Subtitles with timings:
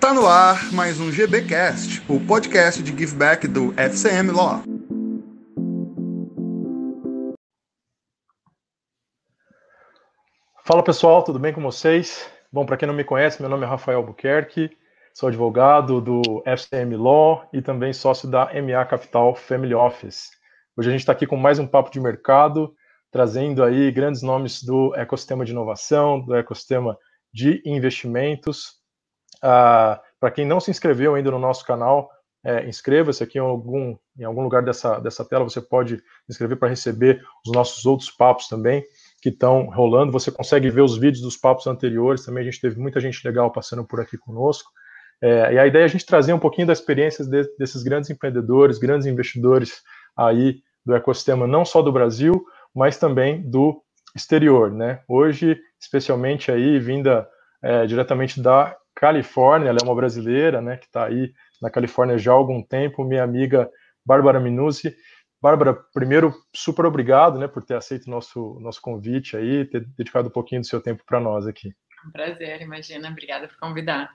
[0.00, 4.62] Tá no ar mais um GBcast, o podcast de giveback do FCM Law.
[10.64, 12.30] Fala pessoal, tudo bem com vocês?
[12.52, 14.70] Bom, para quem não me conhece, meu nome é Rafael Buquerque,
[15.12, 20.30] sou advogado do FCM Law e também sócio da MA Capital Family Office.
[20.76, 22.72] Hoje a gente está aqui com mais um papo de mercado,
[23.10, 26.96] trazendo aí grandes nomes do ecossistema de inovação, do ecossistema
[27.34, 28.77] de investimentos.
[29.42, 32.10] Ah, Para quem não se inscreveu ainda no nosso canal,
[32.44, 36.56] é, inscreva-se aqui em algum, em algum lugar dessa, dessa tela, você pode se inscrever
[36.56, 38.84] para receber os nossos outros papos também
[39.20, 40.12] que estão rolando.
[40.12, 43.50] Você consegue ver os vídeos dos papos anteriores, também a gente teve muita gente legal
[43.50, 44.70] passando por aqui conosco.
[45.20, 48.08] É, e a ideia é a gente trazer um pouquinho das experiências de, desses grandes
[48.08, 49.82] empreendedores, grandes investidores
[50.16, 52.44] aí do ecossistema, não só do Brasil,
[52.74, 53.82] mas também do
[54.14, 55.00] exterior, né?
[55.08, 57.28] Hoje, especialmente aí, vinda
[57.62, 62.32] é, diretamente da Califórnia, ela é uma brasileira, né, que está aí na Califórnia já
[62.32, 63.70] há algum tempo, minha amiga
[64.04, 64.96] Bárbara Minuzzi.
[65.40, 70.26] Bárbara, primeiro, super obrigado, né, por ter aceito o nosso, nosso convite aí, ter dedicado
[70.26, 71.72] um pouquinho do seu tempo para nós aqui.
[72.04, 74.10] Um prazer, imagina, obrigada por convidar.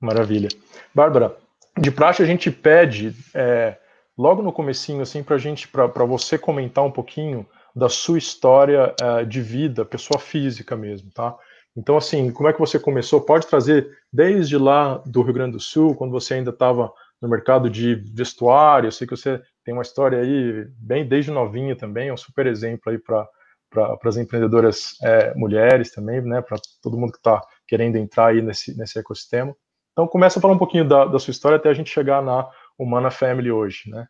[0.00, 0.48] Maravilha.
[0.94, 1.36] Bárbara,
[1.78, 3.76] de praxe a gente pede, é,
[4.16, 9.26] logo no comecinho, assim, para gente, para você comentar um pouquinho da sua história uh,
[9.26, 11.36] de vida, pessoa física mesmo, tá?
[11.76, 13.20] Então, assim, como é que você começou?
[13.20, 17.68] Pode trazer desde lá do Rio Grande do Sul, quando você ainda estava no mercado
[17.68, 22.12] de vestuário, eu sei que você tem uma história aí bem desde novinha também, é
[22.12, 23.28] um super exemplo aí para
[23.70, 28.40] para as empreendedoras é, mulheres também, né, para todo mundo que está querendo entrar aí
[28.40, 29.54] nesse, nesse ecossistema.
[29.92, 32.48] Então, começa a falar um pouquinho da, da sua história até a gente chegar na
[32.78, 34.08] Humana Family hoje, né?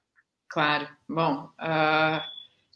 [0.48, 0.86] Claro.
[1.08, 2.20] Bom, uh,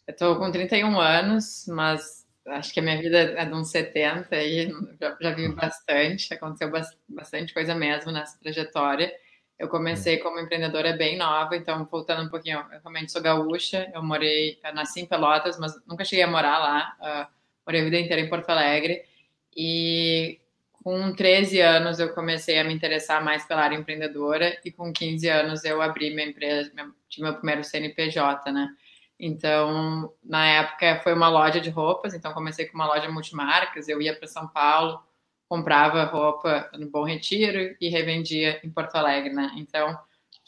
[0.07, 4.35] eu estou com 31 anos, mas acho que a minha vida é de uns 70
[4.43, 6.71] e já, já vi bastante, aconteceu
[7.07, 9.13] bastante coisa mesmo nessa trajetória.
[9.57, 14.03] Eu comecei como empreendedora bem nova, então voltando um pouquinho, eu realmente sou gaúcha, eu
[14.03, 16.97] morei, eu nasci em Pelotas, mas nunca cheguei a morar lá,
[17.29, 17.33] uh,
[17.65, 19.03] morei a vida inteira em Porto Alegre
[19.55, 20.39] e
[20.83, 25.29] com 13 anos eu comecei a me interessar mais pela área empreendedora e com 15
[25.29, 26.69] anos eu abri minha empresa,
[27.07, 28.75] tive meu primeiro CNPJ, né?
[29.19, 34.01] Então, na época foi uma loja de roupas, então comecei com uma loja multimarcas, eu
[34.01, 35.01] ia para São Paulo,
[35.47, 39.51] comprava roupa no Bom Retiro e revendia em Porto Alegre, né?
[39.55, 39.97] Então,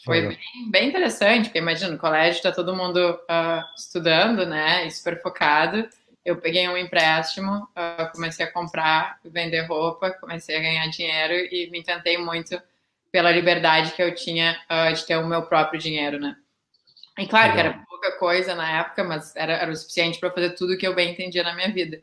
[0.03, 0.37] foi bem,
[0.71, 5.87] bem, interessante, porque imagina, no colégio está todo mundo uh, estudando, né, e super focado.
[6.23, 11.69] Eu peguei um empréstimo, uh, comecei a comprar, vender roupa, comecei a ganhar dinheiro e
[11.69, 12.59] me encantei muito
[13.11, 16.35] pela liberdade que eu tinha uh, de ter o meu próprio dinheiro, né?
[17.17, 20.51] E claro que era pouca coisa na época, mas era, era o suficiente para fazer
[20.51, 22.01] tudo que eu bem entendia na minha vida.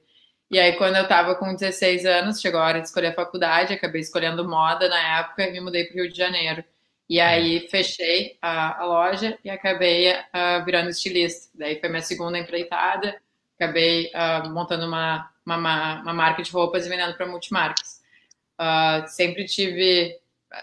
[0.50, 3.72] E aí, quando eu estava com 16 anos, chegou a hora de escolher a faculdade,
[3.72, 6.62] acabei escolhendo moda na época e me mudei para o Rio de Janeiro.
[7.08, 11.50] E aí, fechei a, a loja e acabei uh, virando estilista.
[11.54, 13.16] Daí foi minha segunda empreitada,
[13.58, 18.02] acabei uh, montando uma, uma, uma, marca de roupas e vendendo para multimarcas.
[18.60, 20.18] Uh, sempre tive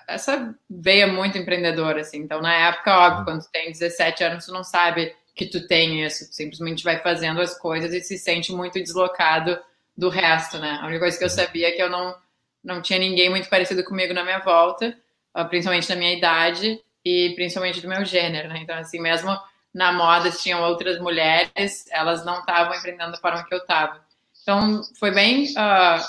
[0.08, 2.20] essa veia muito empreendedora, assim.
[2.20, 6.04] Então, na época, óbvio, quando tu tem 17 anos, tu não sabe que tu tem
[6.04, 9.58] isso, simplesmente vai fazendo as coisas e se sente muito deslocado
[9.96, 10.78] do resto, né?
[10.82, 12.14] A única coisa que eu sabia é que eu não,
[12.62, 14.94] não tinha ninguém muito parecido comigo na minha volta,
[15.34, 18.60] ah, principalmente na minha idade e principalmente do meu gênero, né?
[18.62, 19.34] Então, assim, mesmo
[19.74, 24.06] na moda tinham outras mulheres, elas não estavam empreendendo da forma que eu estava.
[24.42, 26.04] Então, foi bem uh,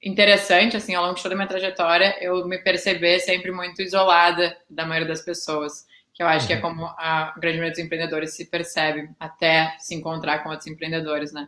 [0.00, 4.56] interessante, assim, ao longo de toda a minha trajetória, eu me perceber sempre muito isolada
[4.70, 5.86] da maioria das pessoas,
[6.16, 6.62] que eu acho que é uhum.
[6.62, 11.46] como a grande maioria dos empreendedores se percebe até se encontrar com outros empreendedores, né?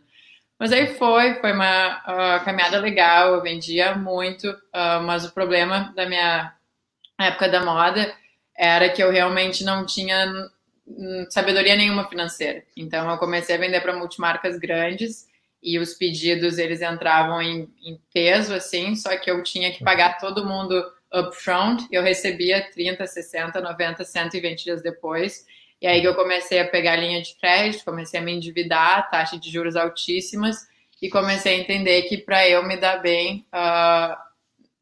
[0.59, 5.91] Mas aí foi, foi uma uh, caminhada legal, eu vendia muito, uh, mas o problema
[5.95, 6.53] da minha
[7.19, 8.13] época da moda
[8.55, 10.27] era que eu realmente não tinha
[11.29, 12.63] sabedoria nenhuma financeira.
[12.77, 15.27] Então eu comecei a vender para multimarcas grandes
[15.63, 20.19] e os pedidos eles entravam em, em, peso assim, só que eu tinha que pagar
[20.19, 20.83] todo mundo
[21.13, 25.45] upfront, eu recebia 30, 60, 90, 120 dias depois.
[25.81, 29.39] E aí que eu comecei a pegar linha de crédito, comecei a me endividar, taxa
[29.39, 30.67] de juros altíssimas,
[31.01, 34.15] e comecei a entender que para eu me dar bem uh,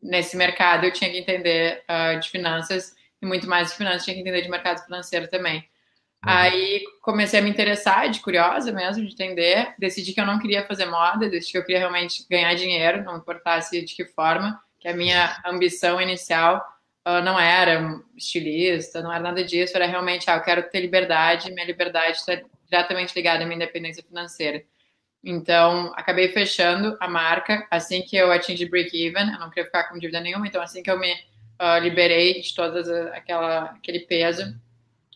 [0.01, 4.15] nesse mercado, eu tinha que entender uh, de finanças, e muito mais de finanças, tinha
[4.15, 5.57] que entender de mercado financeiro também.
[5.57, 5.63] Uhum.
[6.33, 9.75] Aí comecei a me interessar, de curiosa mesmo, de entender.
[9.77, 13.18] Decidi que eu não queria fazer moda, decidi que eu queria realmente ganhar dinheiro, não
[13.18, 16.65] importasse de que forma, que a minha ambição inicial
[17.05, 21.51] uh, não era estilista, não era nada disso, era realmente, ah, eu quero ter liberdade,
[21.51, 24.63] minha liberdade está diretamente ligada à minha independência financeira.
[25.21, 29.99] Então, acabei fechando a marca assim que eu atingi break-even, eu não queria ficar com
[29.99, 34.55] dívida nenhuma, então assim que eu me uh, liberei de todas aquela aquele peso,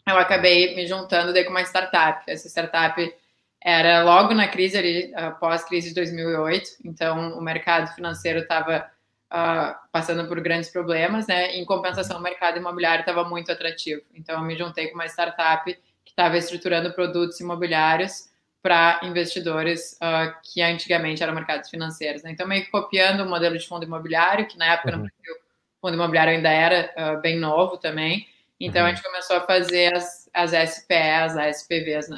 [0.05, 2.29] eu acabei me juntando daí com uma startup.
[2.29, 3.15] Essa startup
[3.63, 8.89] era logo na crise ali, pós-crise de 2008, então o mercado financeiro estava
[9.31, 11.55] uh, passando por grandes problemas, né?
[11.55, 14.01] Em compensação, o mercado imobiliário estava muito atrativo.
[14.13, 15.73] Então eu me juntei com uma startup
[16.03, 18.29] que estava estruturando produtos imobiliários
[18.61, 22.21] para investidores uh, que antigamente eram mercados financeiros.
[22.21, 22.31] Né?
[22.31, 24.97] Então, meio que copiando o modelo de fundo imobiliário, que na época uhum.
[24.97, 28.27] no Brasil, o fundo imobiliário ainda era uh, bem novo também.
[28.59, 28.87] Então, uhum.
[28.87, 32.09] a gente começou a fazer as, as SPEs, as SPVs,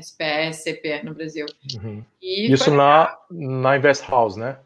[0.00, 1.44] SPE, SCP no Brasil.
[1.74, 2.02] Uhum.
[2.22, 4.56] Isso na, na Invest House, né?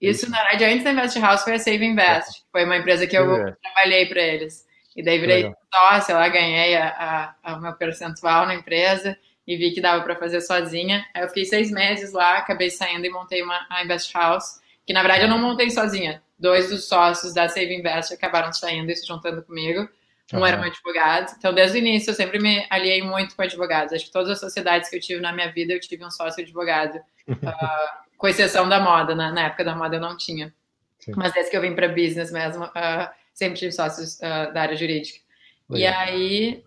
[0.00, 2.44] Isso, na verdade, antes da Invest House foi a Save Invest.
[2.52, 4.66] Foi uma empresa que eu trabalhei para eles.
[4.94, 9.16] E daí virei sócia lá, ganhei a, a, a, meu percentual na empresa
[9.46, 11.04] e vi que dava para fazer sozinha.
[11.14, 14.94] Aí eu fiquei seis meses lá, acabei saindo e montei uma a Invest House, que
[14.94, 16.22] na verdade eu não montei sozinha.
[16.38, 19.88] Dois dos sócios da Save Invest acabaram saindo e se juntando comigo.
[20.32, 20.46] Um uhum.
[20.46, 21.34] era um advogado.
[21.38, 23.92] Então, desde o início, eu sempre me aliei muito com advogados.
[23.92, 26.42] Acho que todas as sociedades que eu tive na minha vida, eu tive um sócio
[26.42, 26.96] advogado.
[27.28, 29.30] uh, com exceção da moda, né?
[29.30, 30.54] Na época da moda eu não tinha.
[30.98, 31.12] Sim.
[31.16, 34.76] Mas desde que eu vim para business mesmo, uh, sempre tive sócios uh, da área
[34.76, 35.20] jurídica.
[35.68, 35.78] Legal.
[35.78, 36.64] E aí,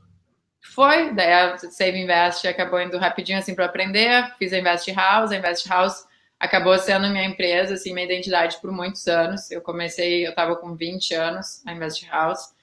[0.61, 5.31] foi, daí a Save Invest acabou indo rapidinho assim para aprender, fiz a Invest House,
[5.31, 6.07] a Invest House
[6.39, 9.51] acabou sendo minha empresa, assim, minha identidade por muitos anos.
[9.51, 12.53] Eu comecei, eu estava com 20 anos a Invest House,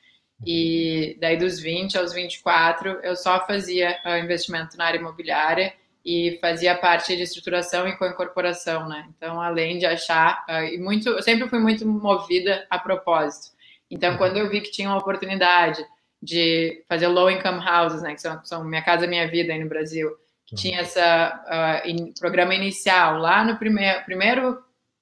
[0.45, 5.75] e daí dos 20 aos 24 eu só fazia uh, investimento na área imobiliária
[6.07, 9.09] e fazia parte de estruturação e co-incorporação, né?
[9.17, 13.57] Então, além de achar, uh, e muito, eu sempre fui muito movida a propósito.
[13.91, 14.17] Então, uhum.
[14.17, 15.85] quando eu vi que tinha uma oportunidade
[16.23, 19.69] de fazer low income houses, né, que são, são Minha Casa Minha Vida aí no
[19.69, 20.09] Brasil,
[20.47, 20.63] que uhum.
[20.63, 24.53] tinha essa uh, in, programa inicial lá no primeiro, primeiro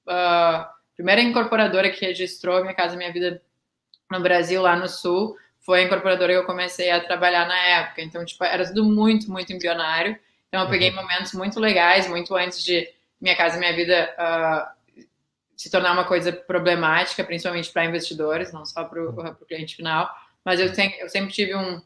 [0.07, 0.65] uh,
[0.95, 3.39] primeira incorporadora que registrou Minha Casa Minha Vida
[4.09, 8.01] no Brasil, lá no Sul, foi a incorporadora que eu comecei a trabalhar na época.
[8.01, 10.17] Então, tipo, era tudo muito, muito embrionário.
[10.55, 10.95] Então, eu peguei uhum.
[10.95, 12.87] momentos muito legais, muito antes de
[13.19, 15.01] Minha Casa Minha Vida uh,
[15.55, 19.35] se tornar uma coisa problemática, principalmente para investidores, não só para o uhum.
[19.47, 20.09] cliente final
[20.45, 21.81] mas eu, sempre, eu sempre tive um,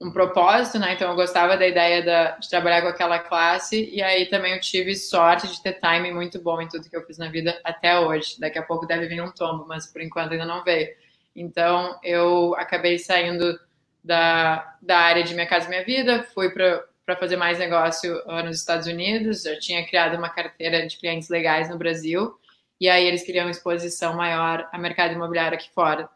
[0.00, 0.94] um propósito, né?
[0.94, 4.60] Então eu gostava da ideia da, de trabalhar com aquela classe e aí também eu
[4.60, 8.00] tive sorte de ter time muito bom em tudo que eu fiz na vida até
[8.00, 8.40] hoje.
[8.40, 10.88] Daqui a pouco deve vir um tombo, mas por enquanto ainda não veio.
[11.36, 13.60] Então eu acabei saindo
[14.02, 16.82] da, da área de Minha Casa Minha Vida, fui para
[17.18, 21.76] fazer mais negócio nos Estados Unidos, já tinha criado uma carteira de clientes legais no
[21.76, 22.34] Brasil
[22.80, 26.08] e aí eles queriam exposição maior a mercado imobiliário aqui fora.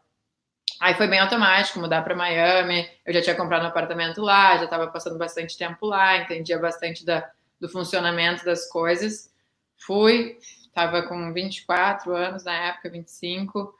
[0.79, 2.87] Aí foi bem automático mudar para Miami.
[3.05, 7.05] Eu já tinha comprado um apartamento lá, já estava passando bastante tempo lá, entendia bastante
[7.05, 9.31] da, do funcionamento das coisas.
[9.77, 13.73] Fui, estava com 24 anos na época, 25.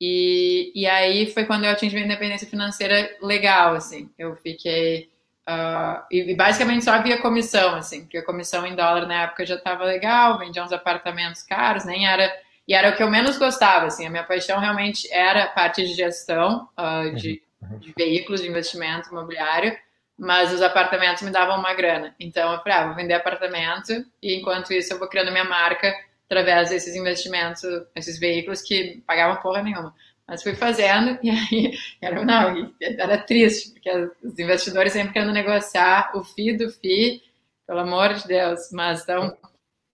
[0.00, 4.10] E, e aí foi quando eu atingi minha independência financeira legal, assim.
[4.18, 5.10] Eu fiquei.
[5.48, 9.54] Uh, e, basicamente só havia comissão, assim, porque a comissão em dólar na época já
[9.54, 12.32] estava legal, vendia uns apartamentos caros, nem era
[12.68, 15.86] e era o que eu menos gostava, assim, a minha paixão realmente era a parte
[15.86, 17.78] de gestão uh, de, uhum.
[17.78, 19.76] de, veículos de investimento imobiliário,
[20.18, 22.14] mas os apartamentos me davam uma grana.
[22.18, 25.94] Então eu falei, ah, vou vender apartamento e enquanto isso eu vou criando minha marca
[26.24, 27.62] através desses investimentos,
[27.94, 29.94] esses veículos que pagavam porra nenhuma.
[30.28, 33.90] Mas fui fazendo e aí era, não, era triste, porque
[34.22, 37.22] os investidores sempre querendo negociar o FII do FII,
[37.66, 39.36] pelo amor de Deus, mas então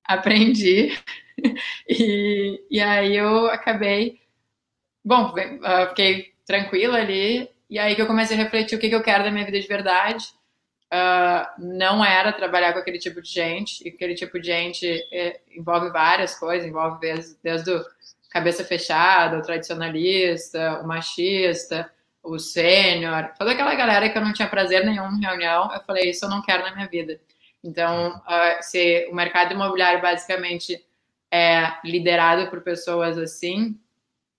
[0.04, 0.92] aprendi
[1.88, 4.20] e, e aí eu acabei,
[5.04, 8.94] bom, uh, fiquei tranquila ali, e aí que eu comecei a refletir o que, que
[8.94, 10.26] eu quero da minha vida de verdade.
[10.92, 15.40] Uh, não era trabalhar com aquele tipo de gente, e aquele tipo de gente eh,
[15.56, 17.82] envolve várias coisas, envolve desde, desde o
[18.32, 24.48] cabeça fechada, o tradicionalista, o machista, o sênior, toda aquela galera que eu não tinha
[24.48, 27.20] prazer nenhum em reunião, eu falei, isso eu não quero na minha vida.
[27.62, 30.82] Então, uh, se o mercado imobiliário basicamente
[31.30, 33.78] é liderado por pessoas assim,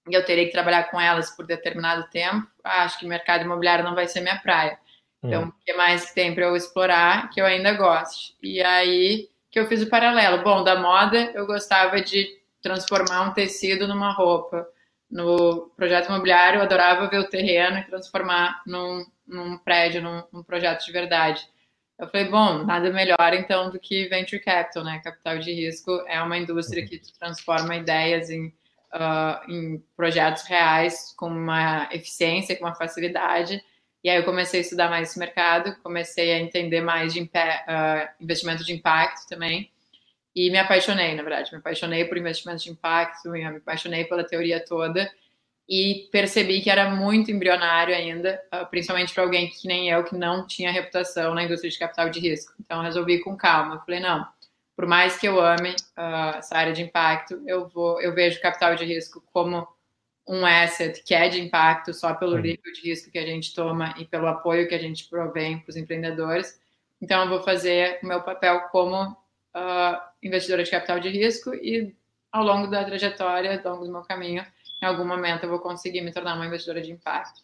[0.10, 3.96] e eu teria que trabalhar com elas por determinado tempo, acho que mercado imobiliário não
[3.96, 4.78] vai ser minha praia.
[5.24, 5.48] Então, hum.
[5.48, 8.34] o que mais que tem para eu explorar que eu ainda gosto?
[8.42, 10.44] E aí que eu fiz o paralelo.
[10.44, 14.66] Bom, da moda, eu gostava de transformar um tecido numa roupa.
[15.12, 20.42] No projeto imobiliário, eu adorava ver o terreno e transformar num, num prédio, num, num
[20.42, 21.46] projeto de verdade.
[22.00, 25.00] Eu falei, bom, nada melhor então do que venture capital, né?
[25.04, 26.90] Capital de risco é uma indústria uhum.
[26.90, 33.64] que transforma ideias em, uh, em projetos reais com uma eficiência, com uma facilidade.
[34.04, 37.28] E aí eu comecei a estudar mais esse mercado, comecei a entender mais de uh,
[38.20, 39.72] investimento de impacto também.
[40.36, 44.64] E me apaixonei, na verdade, me apaixonei por investimento de impacto, me apaixonei pela teoria
[44.64, 45.12] toda.
[45.68, 50.16] e percebi que era muito embrionário ainda, uh, principalmente para alguém que nem eu, que
[50.16, 52.54] não tinha reputação na indústria de capital de risco.
[52.60, 53.76] Então, resolvi com calma.
[53.76, 54.28] Eu falei, não,
[54.76, 58.76] por mais que eu ame uh, essa área de impacto, eu vou, eu vejo capital
[58.76, 59.68] de risco como
[60.28, 63.94] um asset que é de impacto só pelo nível de risco que a gente toma
[63.98, 66.60] e pelo apoio que a gente provém para os empreendedores.
[67.02, 69.16] Então, eu vou fazer o meu papel como
[69.56, 71.96] uh, investidora de capital de risco e,
[72.32, 74.46] ao longo da trajetória, ao longo do meu caminho,
[74.82, 77.42] em algum momento eu vou conseguir me tornar uma investidora de impacto.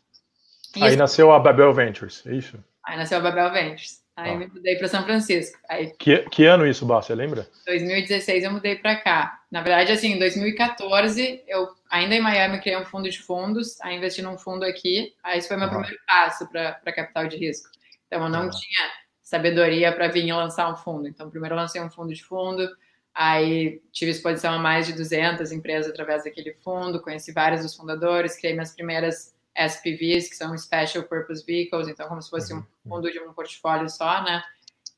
[0.75, 1.00] E aí isso...
[1.00, 2.63] nasceu a Babel Ventures, é isso?
[2.84, 4.04] Aí nasceu a Babel Ventures.
[4.16, 4.36] Aí ah.
[4.36, 5.58] me mudei para São Francisco.
[5.70, 5.92] Aí...
[5.98, 7.01] Que, que ano isso, Bá?
[7.01, 7.48] Você lembra?
[7.66, 9.39] 2016 eu mudei para cá.
[9.50, 13.96] Na verdade, assim, em 2014, eu ainda em Miami criei um fundo de fundos, aí
[13.96, 15.16] investi num fundo aqui.
[15.24, 15.70] Aí esse foi meu ah.
[15.70, 17.70] primeiro passo para capital de risco.
[18.08, 18.50] Então eu não ah.
[18.50, 18.89] tinha
[19.29, 21.07] sabedoria para vir lançar um fundo.
[21.07, 22.69] Então primeiro lancei um fundo de fundo,
[23.13, 28.38] Aí tive exposição a mais de 200 empresas através daquele fundo, conheci vários dos fundadores,
[28.38, 32.65] criei minhas primeiras SPVs, que são Special Purpose Vehicles, então como se fosse um uhum.
[32.88, 34.41] fundo de um portfólio só, né?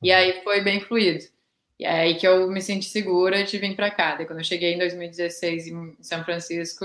[0.00, 1.24] E aí foi bem fluido.
[1.80, 4.14] E é aí que eu me senti segura de vir para cá.
[4.14, 6.84] Daí quando eu cheguei em 2016 em São Francisco,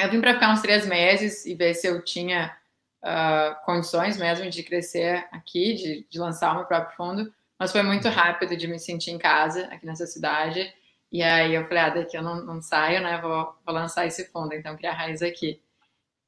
[0.00, 2.56] eu vim para ficar uns três meses e ver se eu tinha
[3.04, 7.32] uh, condições mesmo de crescer aqui, de, de lançar o meu próprio fundo.
[7.58, 10.72] Mas foi muito rápido de me sentir em casa aqui nessa cidade.
[11.10, 13.18] E aí eu falei, ah, daqui eu não, não saio, né?
[13.20, 15.60] Vou, vou lançar esse fundo, então criar raiz aqui.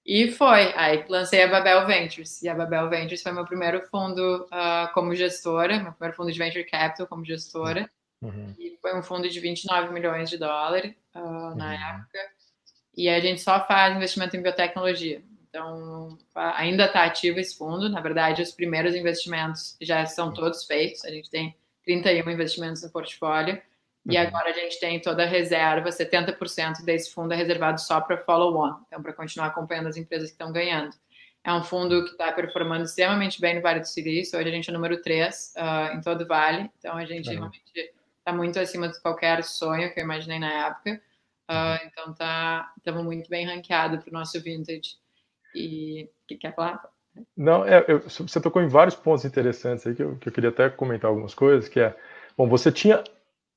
[0.05, 0.73] E foi.
[0.75, 2.43] Aí lancei a Babel Ventures.
[2.43, 6.39] E a Babel Ventures foi meu primeiro fundo uh, como gestora, meu primeiro fundo de
[6.39, 7.89] venture capital como gestora.
[8.23, 8.55] Uhum.
[8.59, 11.99] E foi um fundo de 29 milhões de dólares uh, na uhum.
[11.99, 12.19] época.
[12.97, 15.23] E a gente só faz investimento em biotecnologia.
[15.51, 17.89] Então, ainda está ativo esse fundo.
[17.89, 21.05] Na verdade, os primeiros investimentos já são todos feitos.
[21.05, 21.55] A gente tem
[21.85, 23.61] 31 investimentos no portfólio.
[24.07, 24.23] E uhum.
[24.23, 28.81] agora a gente tem toda a reserva, 70% desse fundo é reservado só para follow-on,
[28.87, 30.95] então para continuar acompanhando as empresas que estão ganhando.
[31.45, 34.69] É um fundo que está performando extremamente bem no Vale do Silício, hoje a gente
[34.69, 37.51] é o número 3 uh, ah, em todo o Vale, então a gente uhum.
[38.19, 41.01] está muito acima de qualquer sonho que eu imaginei na época.
[41.51, 44.97] Uh, então tá, estamos muito bem ranqueado para o nosso vintage.
[45.55, 46.81] E o que quer falar?
[47.37, 50.51] Não, é, eu, você tocou em vários pontos interessantes aí que eu, que eu, queria
[50.51, 51.95] até comentar algumas coisas, que é,
[52.37, 53.03] bom, você tinha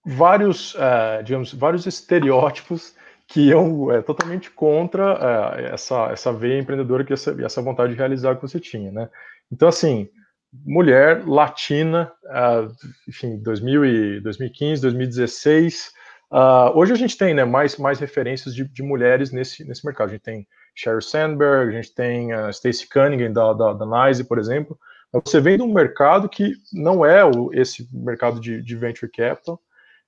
[0.05, 2.95] vários, uh, digamos, vários estereótipos
[3.27, 7.97] que iam é, totalmente contra uh, essa, essa veia empreendedora que essa, essa vontade de
[7.97, 9.09] realizar que você tinha, né?
[9.51, 10.09] Então, assim,
[10.51, 12.71] mulher latina, uh,
[13.07, 15.93] enfim, 2000 e 2015, 2016,
[16.73, 20.09] hoje a gente tem, né, mais, mais referências de, de mulheres nesse, nesse mercado.
[20.09, 24.23] A gente tem Sheryl Sandberg, a gente tem a Stacey Cunningham da, da, da NICE,
[24.23, 24.77] por exemplo.
[25.25, 29.61] Você vem de um mercado que não é o, esse mercado de, de venture capital,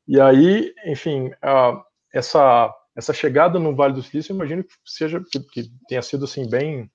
[0.07, 5.19] e aí, enfim, uh, essa, essa chegada no Vale do Silício, eu imagino que seja
[5.31, 6.89] que, que tenha sido assim bem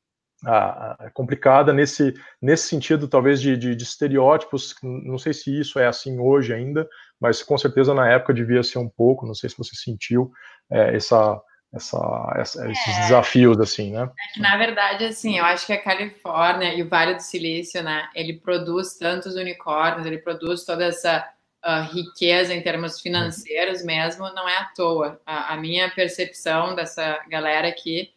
[1.12, 4.74] complicada nesse, nesse sentido, talvez de, de, de, estereótipos.
[4.82, 6.88] Não sei se isso é assim hoje ainda,
[7.20, 9.26] mas com certeza na época devia ser um pouco.
[9.26, 10.30] Não sei se você sentiu
[10.70, 11.38] é, essa
[11.72, 14.02] essa, essa é, esses desafios assim, né?
[14.02, 17.82] É que, na verdade, assim, eu acho que a Califórnia e o Vale do Silício,
[17.82, 21.28] né, ele produz tantos unicórnios, ele produz toda essa
[21.64, 25.20] uh, riqueza em termos financeiros mesmo, não é à toa.
[25.24, 28.12] A, a, minha percepção dessa galera aqui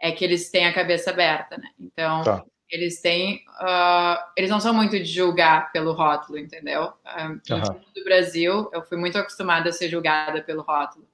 [0.00, 1.68] é que eles têm a cabeça aberta, né?
[1.78, 2.44] Então, tá.
[2.68, 6.92] eles têm, uh, eles não são muito de julgar pelo rótulo, entendeu?
[7.04, 7.80] Uh, uhum.
[7.96, 11.06] No Brasil, eu fui muito acostumada a ser julgada pelo rótulo.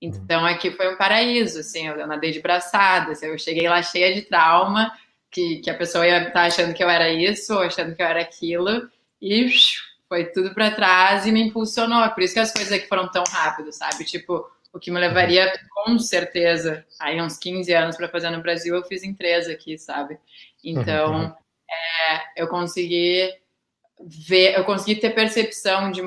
[0.00, 4.14] Então aqui foi um paraíso, assim, eu nadei de braçadas, assim, eu cheguei lá cheia
[4.14, 4.90] de trauma,
[5.30, 8.02] que, que a pessoa ia estar tá achando que eu era isso, ou achando que
[8.02, 8.88] eu era aquilo,
[9.20, 9.50] e
[10.08, 12.02] foi tudo para trás e me impulsionou.
[12.02, 14.04] É por isso que as coisas aqui foram tão rápido, sabe?
[14.04, 18.74] Tipo, o que me levaria com certeza aí uns 15 anos para fazer no Brasil,
[18.74, 20.18] eu fiz em três aqui, sabe?
[20.64, 21.34] Então, uhum.
[21.70, 23.30] é, eu consegui
[24.00, 26.02] ver, eu consegui ter percepção de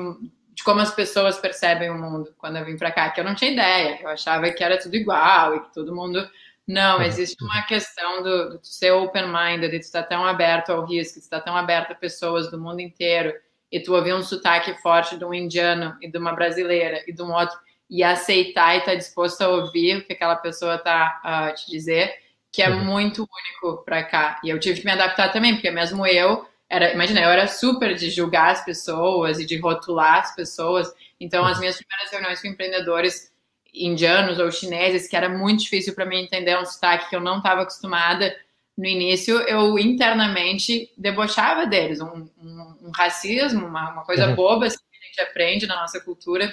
[0.54, 3.34] de como as pessoas percebem o mundo quando eu vim para cá, que eu não
[3.34, 6.26] tinha ideia, eu achava que era tudo igual e que todo mundo.
[6.66, 11.24] Não, existe uma questão do, do ser open-minded, de estar tão aberto ao risco, de
[11.24, 13.34] estar tão aberto a pessoas do mundo inteiro,
[13.70, 17.20] e tu ouvir um sotaque forte de um indiano e de uma brasileira e de
[17.20, 17.58] um outro,
[17.90, 21.70] e aceitar e estar disposto a ouvir o que aquela pessoa está a uh, te
[21.70, 22.14] dizer,
[22.50, 22.84] que é uhum.
[22.84, 24.40] muito único para cá.
[24.42, 27.94] E eu tive que me adaptar também, porque mesmo eu era, imagina, eu era super
[27.94, 30.92] de julgar as pessoas e de rotular as pessoas.
[31.20, 33.32] Então, as minhas primeiras reuniões com empreendedores
[33.72, 37.38] indianos ou chineses, que era muito difícil para mim entender um sotaque que eu não
[37.38, 38.34] estava acostumada
[38.76, 44.34] no início, eu internamente debochava deles, um, um, um racismo, uma, uma coisa uhum.
[44.34, 46.52] boba assim, que a gente aprende na nossa cultura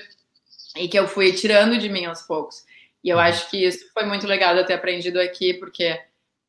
[0.77, 2.63] e que eu fui tirando de mim aos poucos.
[3.03, 3.23] E eu uhum.
[3.23, 5.99] acho que isso foi muito legal de eu ter aprendido aqui, porque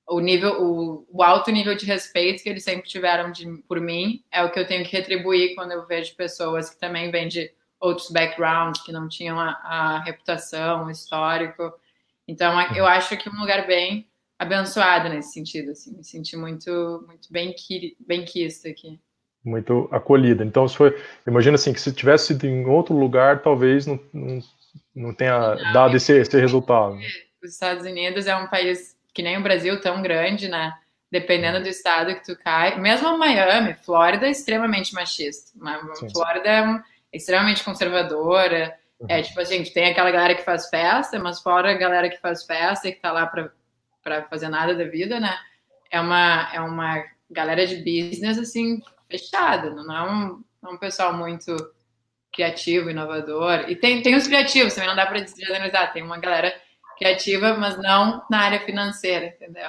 [0.08, 4.22] o nível, o, o, alto nível de respeito que eles sempre tiveram de, por mim
[4.30, 7.50] é o que eu tenho que retribuir quando eu vejo pessoas que também vêm de
[7.80, 11.72] outros backgrounds, que não tinham a, a reputação, o histórico.
[12.26, 14.06] Então, eu acho que é um lugar bem
[14.38, 17.54] abençoado nesse sentido, assim, me senti muito, muito bem,
[18.00, 19.00] bem quista aqui.
[19.44, 20.44] Muito acolhida.
[20.44, 24.40] Então, se foi, imagina assim, que se tivesse sido em outro lugar, talvez não, não,
[24.94, 26.96] não tenha não, dado esse, esse resultado.
[27.42, 30.72] Os Estados Unidos é um país que nem o Brasil tão grande, né?
[31.10, 35.52] Dependendo do estado que tu cai, mesmo Miami, Flórida é extremamente machista.
[35.94, 36.10] Sim.
[36.10, 38.74] Flórida é extremamente conservadora.
[38.98, 39.06] Uhum.
[39.10, 42.44] É tipo assim, tem aquela galera que faz festa, mas fora a galera que faz
[42.44, 45.36] festa e que tá lá para fazer nada da vida, né?
[45.90, 51.12] É uma, é uma galera de business assim fechada, não é um, é um pessoal
[51.12, 51.54] muito
[52.32, 53.66] criativo, inovador.
[53.68, 55.92] E tem, tem os criativos, também não dá para generalizar.
[55.92, 56.54] Tem uma galera
[57.02, 59.68] criativa, mas não na área financeira, entendeu?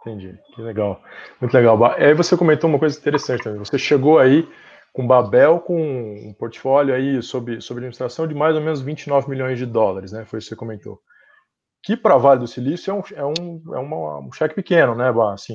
[0.00, 1.00] Entendi, que legal.
[1.40, 1.84] Muito legal.
[1.94, 3.58] Aí você comentou uma coisa interessante também.
[3.58, 4.48] Você chegou aí
[4.92, 9.58] com Babel com um portfólio aí sobre, sobre administração de mais ou menos 29 milhões
[9.58, 10.24] de dólares, né?
[10.24, 11.00] Foi isso que você comentou.
[11.84, 15.12] Que para Vale do Silício é um, é um, é uma, um cheque pequeno, né?
[15.32, 15.54] Assim,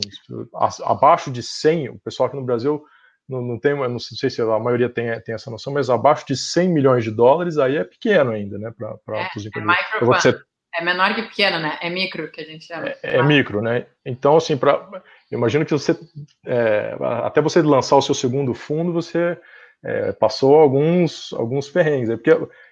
[0.84, 2.84] abaixo de 100, o pessoal aqui no Brasil
[3.30, 6.36] não, não tem, não sei se a maioria tem, tem essa noção, mas abaixo de
[6.36, 10.26] 100 milhões de dólares aí é pequeno ainda, né, para é, os empreendedores.
[10.26, 10.40] É,
[10.78, 11.78] é menor que pequeno, né?
[11.82, 12.90] É micro que a gente chama.
[13.04, 13.86] É, é micro, né?
[14.06, 14.88] Então, assim, para
[15.32, 15.98] imagino que você
[16.46, 19.38] é, até você lançar o seu segundo fundo, você
[19.84, 22.32] é, passou alguns alguns perrengues, porque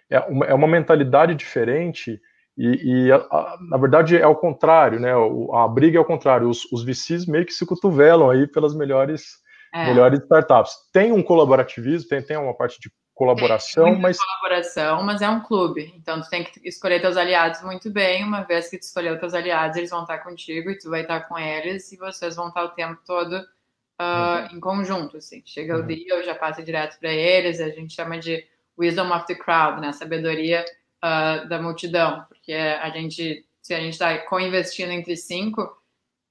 [0.09, 2.21] é uma, é uma mentalidade diferente
[2.57, 5.11] e, e a, a, na verdade é ao contrário, né?
[5.53, 6.47] A briga é ao contrário.
[6.47, 9.43] Os, os VCs meio que se cotovelam aí pelas melhores
[9.73, 9.87] é.
[9.87, 10.73] melhores startups.
[10.93, 15.39] Tem um colaborativismo, tem, tem uma parte de colaboração, tem mas colaboração, mas é um
[15.39, 15.93] clube.
[15.95, 18.23] Então tu tem que escolher teus aliados muito bem.
[18.23, 21.21] Uma vez que tu escolheu teus aliados, eles vão estar contigo e tu vai estar
[21.21, 24.57] com eles e vocês vão estar o tempo todo uh, uhum.
[24.57, 25.17] em conjunto.
[25.17, 25.41] Assim.
[25.45, 25.83] Chega uhum.
[25.83, 27.61] o dia, eu já passo direto para eles.
[27.61, 28.45] A gente chama de
[28.77, 29.93] wisdom of the crowd, né?
[29.93, 30.65] Sabedoria
[31.03, 35.73] uh, da multidão, porque a gente, se a gente está co-investindo entre cinco,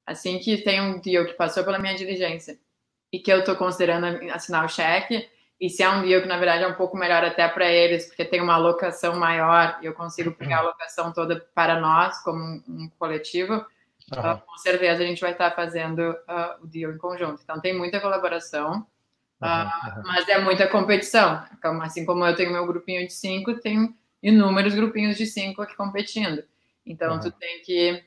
[0.06, 2.58] assim que tem um deal que passou pela minha diligência
[3.11, 6.36] e que eu estou considerando assinar o cheque e se é um deal que, na
[6.36, 9.94] verdade, é um pouco melhor até para eles, porque tem uma alocação maior e eu
[9.94, 14.32] consigo pegar a alocação toda para nós, como um, um coletivo, uhum.
[14.32, 17.40] uh, com certeza a gente vai estar fazendo uh, o deal em conjunto.
[17.42, 18.86] Então, tem muita colaboração,
[19.40, 20.02] uh, uhum.
[20.04, 21.42] mas é muita competição.
[21.82, 26.42] Assim como eu tenho meu grupinho de cinco, tem inúmeros grupinhos de cinco aqui competindo.
[26.84, 27.20] Então, uhum.
[27.20, 28.02] tu tem que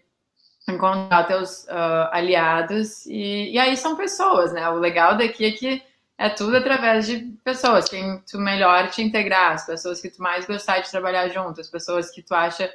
[0.69, 1.65] encontrar teus
[2.11, 4.69] aliados e, e aí são pessoas, né?
[4.69, 5.86] O legal daqui é que
[6.17, 10.45] é tudo através de pessoas, quem tu melhor te integrar, as pessoas que tu mais
[10.45, 12.73] gostar de trabalhar junto, as pessoas que tu acha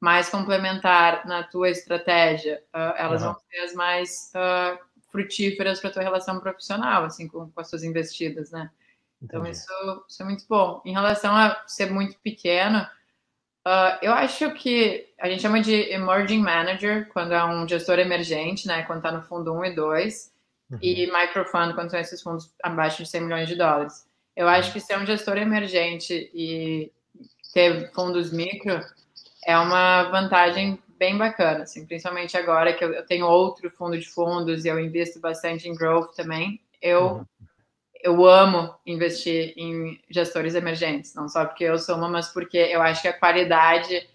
[0.00, 3.32] mais complementar na tua estratégia, uh, elas uhum.
[3.32, 4.78] vão ser as mais uh,
[5.10, 8.70] frutíferas para tua relação profissional, assim, com, com as suas investidas, né?
[9.20, 9.66] Então, isso,
[10.06, 10.82] isso, é muito bom.
[10.84, 12.80] Em relação a ser muito pequeno,
[13.66, 18.68] uh, eu acho que a gente chama de emerging manager, quando é um gestor emergente,
[18.68, 18.82] né?
[18.82, 20.33] Quando está no fundo 1 e 2
[20.70, 20.78] uhum.
[20.80, 24.06] e microfund, quando são esses fundos abaixo de 100 milhões de dólares.
[24.36, 26.90] Eu acho que ser um gestor emergente e
[27.52, 28.80] ter fundos micro
[29.46, 34.64] é uma vantagem bem bacana, assim, principalmente agora que eu, tenho outro fundo de fundos
[34.64, 36.60] e eu invisto bastante em growth também.
[36.80, 37.24] Eu uhum.
[38.02, 42.82] eu amo investir em gestores emergentes, não só porque eu sou uma, mas porque eu
[42.82, 44.06] acho que a qualidade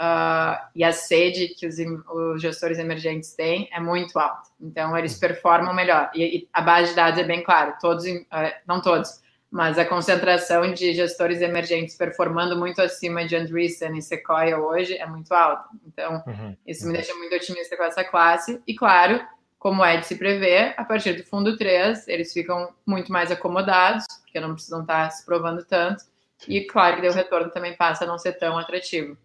[0.00, 4.48] uh, e a sede que os, os, gestores emergentes têm é muito alta.
[4.60, 6.10] Então, eles performam melhor.
[6.14, 8.26] E, e a base de dados é bem clara, todos, uh,
[8.66, 14.58] não todos, mas a concentração de gestores emergentes performando muito acima de Andreessen e Sequoia
[14.58, 15.64] hoje é muito alta.
[15.86, 18.62] Então, uhum, isso me deixa muito otimista com essa classe.
[18.66, 19.20] E, claro,
[19.58, 24.06] como é de se prever, a partir do fundo 3, eles ficam muito mais acomodados,
[24.22, 26.04] porque não precisam estar se provando tanto.
[26.48, 29.18] E, claro, que o retorno também passa a não ser tão atrativo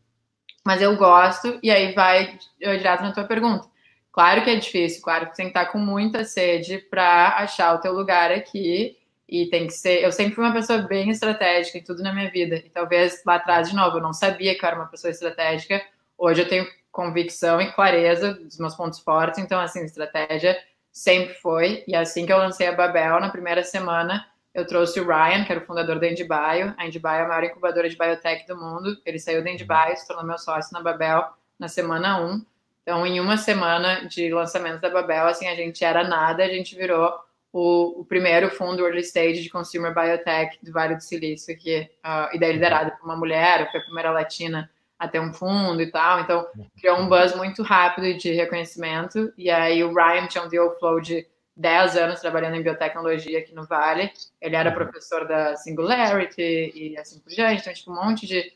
[0.66, 3.68] mas eu gosto, e aí vai direto na tua pergunta.
[4.12, 7.80] Claro que é difícil, claro que tem que estar com muita sede para achar o
[7.80, 8.98] teu lugar aqui,
[9.28, 10.04] e tem que ser.
[10.04, 13.36] Eu sempre fui uma pessoa bem estratégica em tudo na minha vida, e talvez lá
[13.36, 15.82] atrás, de novo, eu não sabia que eu era uma pessoa estratégica,
[16.18, 20.58] hoje eu tenho convicção e clareza dos meus pontos fortes, então, assim, estratégia
[20.92, 24.26] sempre foi, e assim que eu lancei a Babel, na primeira semana,
[24.56, 26.74] eu trouxe o Ryan, que era o fundador da IndieBio.
[26.78, 28.98] A IndieBio é a maior incubadora de biotech do mundo.
[29.06, 31.28] Ele saiu da IndieBio, se tornou meu sócio na Babel
[31.60, 32.46] na semana 1.
[32.82, 36.74] Então, em uma semana de lançamento da Babel, assim, a gente era nada, a gente
[36.74, 37.14] virou
[37.52, 42.34] o, o primeiro fundo early stage de consumer biotech do Vale do Silício, que, uh,
[42.34, 45.92] e daí liderado por uma mulher, foi a primeira latina a ter um fundo e
[45.92, 46.22] tal.
[46.22, 46.48] Então,
[46.80, 49.34] criou um buzz muito rápido de reconhecimento.
[49.38, 53.54] E aí o Ryan tinha um deal flow de 10 anos trabalhando em biotecnologia aqui
[53.54, 54.12] no Vale.
[54.42, 57.62] Ele era professor da Singularity e assim por diante.
[57.62, 58.54] Então, tipo, um monte de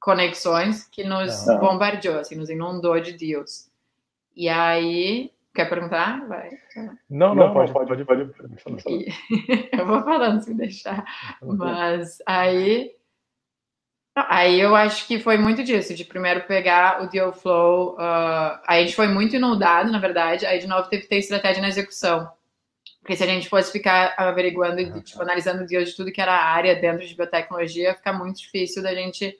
[0.00, 3.70] conexões que nos bombardeou, assim, nos inundou de deals.
[4.34, 6.26] E aí, quer perguntar?
[6.26, 6.50] Vai.
[7.08, 8.24] Não, não, não pode, pode, pode, pode,
[8.64, 9.12] pode e...
[9.76, 11.04] Eu vou falando se deixar.
[11.42, 12.94] Mas aí
[14.14, 18.80] Aí eu acho que foi muito disso, de primeiro pegar o deal flow, uh, aí
[18.80, 21.68] a gente foi muito inundado, na verdade, aí de novo teve que ter estratégia na
[21.68, 22.28] execução.
[23.00, 26.76] Porque se a gente fosse ficar averiguando e tipo, analisando de tudo que era área
[26.76, 29.38] dentro de biotecnologia, fica muito difícil da gente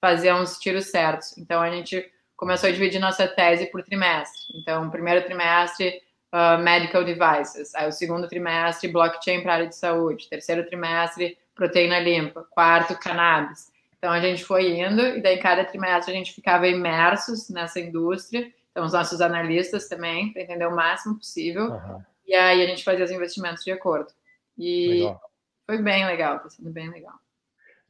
[0.00, 1.36] fazer uns tiros certos.
[1.38, 4.58] Então a gente começou a dividir nossa tese por trimestre.
[4.58, 6.00] Então, primeiro trimestre,
[6.32, 7.74] uh, medical devices.
[7.74, 10.28] Aí o segundo trimestre, blockchain para a área de saúde.
[10.28, 12.46] Terceiro trimestre, proteína limpa.
[12.50, 13.72] Quarto, cannabis.
[13.96, 18.52] Então a gente foi indo e daí cada trimestre a gente ficava imersos nessa indústria.
[18.70, 21.70] Então os nossos analistas também, para entender o máximo possível.
[21.70, 22.02] Uhum.
[22.26, 24.10] E aí a gente fazia os investimentos de acordo.
[24.58, 25.20] E legal.
[25.66, 27.14] foi bem legal, está sendo bem legal.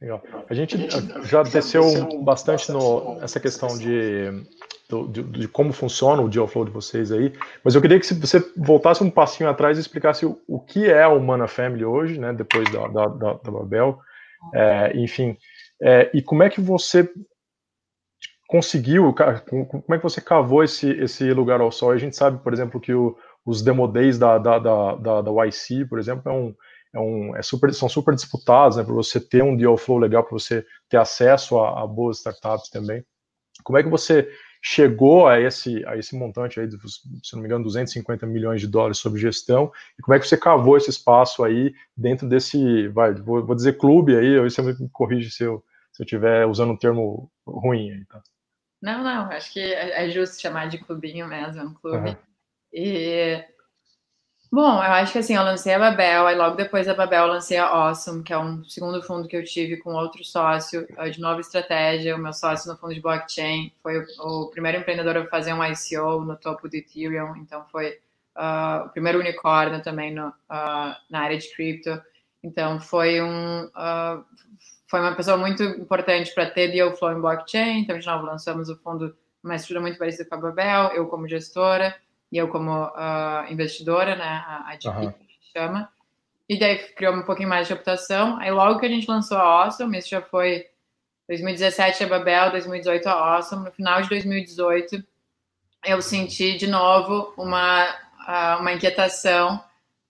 [0.01, 0.21] Legal.
[0.49, 0.77] A gente
[1.23, 1.83] já desceu
[2.21, 4.29] bastante no, nessa questão de,
[5.09, 8.39] de, de, como funciona o deal flow de vocês aí, mas eu queria que você
[8.57, 12.33] voltasse um passinho atrás e explicasse o, o que é o Mana Family hoje, né,
[12.33, 13.99] depois da, da, da, da Babel,
[14.53, 15.37] é, enfim,
[15.81, 17.09] é, e como é que você
[18.47, 21.91] conseguiu, como é que você cavou esse, esse lugar ao sol?
[21.91, 25.45] A gente sabe, por exemplo, que o, os demo days da, da, da, da, da
[25.45, 26.55] YC, por exemplo, é um,
[26.93, 30.23] é um, é super, são super disputados, né, para você ter um deal flow legal,
[30.23, 33.05] para você ter acesso a, a, boas startups também.
[33.63, 34.29] Como é que você
[34.61, 38.97] chegou a esse, a esse montante aí, se não me engano, 250 milhões de dólares
[38.97, 43.45] sob gestão, e como é que você cavou esse espaço aí dentro desse, vai, vou,
[43.45, 45.63] vou dizer clube aí, aí você me corrige se eu
[45.95, 48.21] se eu estiver usando um termo ruim aí, tá?
[48.81, 52.09] Não, não, acho que é, é justo chamar de clubinho mesmo, é um clube.
[52.09, 52.17] Uhum.
[52.77, 53.41] E
[54.51, 57.33] Bom, eu acho que assim, eu lancei a Babel, aí logo depois da Babel eu
[57.33, 61.19] lancei a Awesome, que é um segundo fundo que eu tive com outro sócio de
[61.19, 62.15] nova estratégia.
[62.15, 66.23] O meu sócio no fundo de blockchain foi o primeiro empreendedor a fazer um ICO
[66.23, 67.99] no topo do Ethereum, então foi
[68.37, 72.01] uh, o primeiro unicórnio também no, uh, na área de cripto.
[72.41, 74.23] Então foi um, uh,
[74.87, 77.79] foi uma pessoa muito importante para ter deal flow em blockchain.
[77.79, 81.27] Então, de novo, lançamos o fundo, uma estrutura muito parecida com a Babel, eu como
[81.27, 81.93] gestora
[82.35, 85.09] e eu como uh, investidora, né, a, a uhum.
[85.09, 85.89] que a gente chama.
[86.49, 88.37] E daí criou um pouquinho mais de reputação.
[88.39, 90.67] Aí logo que a gente lançou a Awesome, isso já foi
[91.29, 93.63] 2017 a Babel, 2018 a Awesome.
[93.63, 95.01] No final de 2018,
[95.85, 99.63] eu senti de novo uma, uh, uma inquietação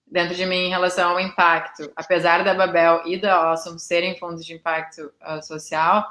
[0.04, 1.92] dentro de mim em relação ao impacto.
[1.94, 6.04] Apesar da Babel e da Awesome serem fundos de impacto uh, social,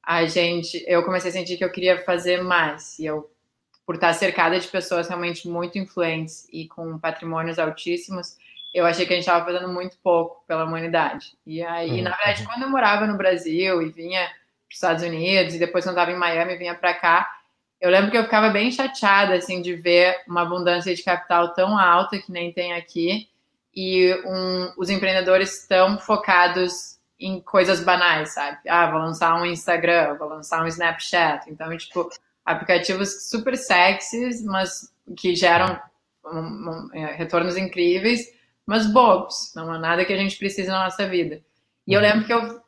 [0.00, 3.00] a gente, eu comecei a sentir que eu queria fazer mais.
[3.00, 3.28] E eu,
[3.86, 8.36] por estar cercada de pessoas realmente muito influentes e com patrimônios altíssimos,
[8.74, 11.32] eu achei que a gente estava fazendo muito pouco pela humanidade.
[11.46, 12.02] E aí, uhum.
[12.02, 15.84] na verdade, quando eu morava no Brasil e vinha para os Estados Unidos, e depois
[15.84, 17.30] quando eu estava em Miami vinha para cá,
[17.80, 21.78] eu lembro que eu ficava bem chateada assim de ver uma abundância de capital tão
[21.78, 23.28] alta que nem tem aqui
[23.74, 28.58] e um, os empreendedores estão focados em coisas banais, sabe?
[28.68, 31.50] Ah, vou lançar um Instagram, vou lançar um Snapchat.
[31.50, 32.08] Então, tipo,
[32.46, 35.78] aplicativos super sexys, mas que geram
[36.24, 38.32] um, um, é, retornos incríveis,
[38.64, 39.52] mas bobos.
[39.54, 41.42] Não é nada que a gente precisa na nossa vida.
[41.86, 42.60] E eu lembro que eu,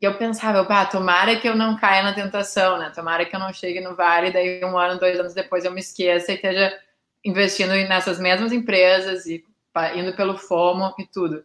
[0.00, 2.90] eu pensava, pá, tomara que eu não caia na tentação, né?
[2.94, 5.80] Tomara que eu não chegue no vale, daí um ano, dois anos depois eu me
[5.80, 6.72] esqueça e esteja
[7.24, 9.44] investindo nessas mesmas empresas e
[9.96, 11.44] indo pelo FOMO e tudo.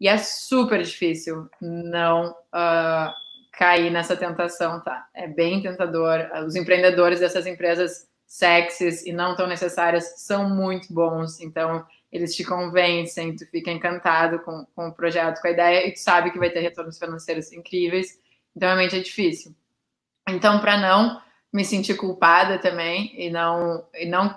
[0.00, 3.12] E é super difícil não uh,
[3.52, 5.06] cair nessa tentação, tá?
[5.14, 6.18] É bem tentador.
[6.46, 12.44] Os empreendedores dessas empresas sexys e não tão necessárias são muito bons, então eles te
[12.44, 16.38] convencem, tu fica encantado com, com o projeto, com a ideia, e tu sabe que
[16.38, 18.18] vai ter retornos financeiros incríveis,
[18.56, 19.54] então realmente é difícil.
[20.26, 21.20] Então, para não
[21.52, 24.34] me sentir culpada também e não, e não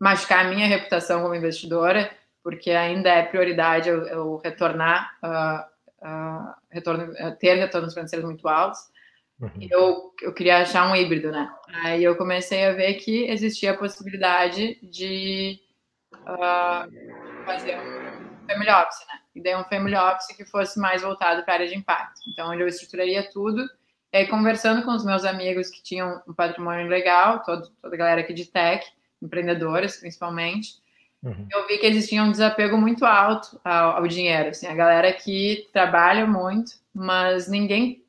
[0.00, 2.10] machucar a minha reputação como investidora,
[2.42, 8.46] porque ainda é prioridade eu, eu retornar, uh, uh, retorno, uh, ter retornos financeiros muito
[8.48, 8.80] altos.
[9.40, 9.68] Uhum.
[9.70, 11.48] Eu, eu queria achar um híbrido, né?
[11.84, 15.60] Aí eu comecei a ver que existia a possibilidade de
[17.46, 19.20] fazer um family office, né?
[19.34, 22.20] E daí um family office que fosse mais voltado para a área de impacto.
[22.28, 23.64] Então, onde eu estruturaria tudo,
[24.12, 27.98] e aí conversando com os meus amigos que tinham um patrimônio legal, todo, toda a
[27.98, 28.84] galera aqui de tech,
[29.22, 30.80] empreendedores principalmente,
[31.22, 31.46] Uhum.
[31.50, 34.50] Eu vi que existia um desapego muito alto ao, ao, dinheiro.
[34.50, 38.04] Assim, a galera que trabalha muito, mas ninguém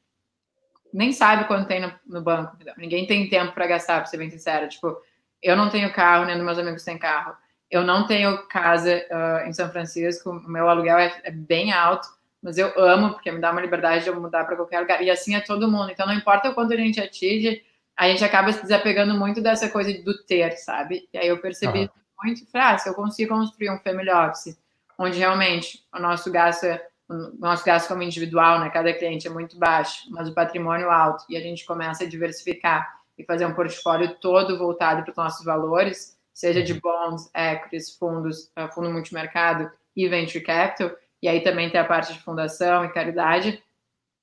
[0.93, 2.55] nem sabe quanto tem no, no banco.
[2.77, 4.67] Ninguém tem tempo para gastar, para ser bem sincero.
[4.69, 4.97] Tipo,
[5.41, 7.35] eu não tenho carro, nem meus amigos têm carro.
[7.69, 12.07] Eu não tenho casa uh, em São Francisco, o meu aluguel é, é, bem alto,
[12.41, 15.03] mas eu amo, porque me dá uma liberdade de eu mudar para qualquer lugar.
[15.03, 15.91] E assim é todo mundo.
[15.91, 17.63] Então, não importa o quanto a gente atinge,
[17.95, 21.07] a gente acaba se desapegando muito dessa coisa do ter, sabe?
[21.13, 21.89] E aí eu percebi uhum.
[22.23, 24.57] Muito, falei, ah, se eu consigo construir um family office,
[24.97, 29.31] onde realmente o nosso gasto é o nosso gasto como individual, né, cada cliente é
[29.31, 33.53] muito baixo, mas o patrimônio alto, e a gente começa a diversificar e fazer um
[33.55, 36.79] portfólio todo voltado para os nossos valores, seja de uhum.
[36.79, 42.13] bonds, equities, fundos, eh, fundo multimercado e venture capital, e aí também tem a parte
[42.13, 43.61] de fundação e caridade,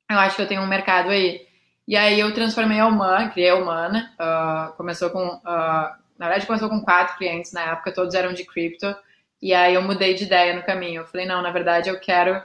[0.09, 1.45] eu acho que eu tenho um mercado aí.
[1.89, 6.47] E aí eu transformei a Humana, criei a Humana, uh, começou com, uh, na verdade
[6.47, 8.95] começou com quatro clientes na época, todos eram de cripto,
[9.41, 12.43] e aí eu mudei de ideia no caminho, eu falei, não, na verdade eu quero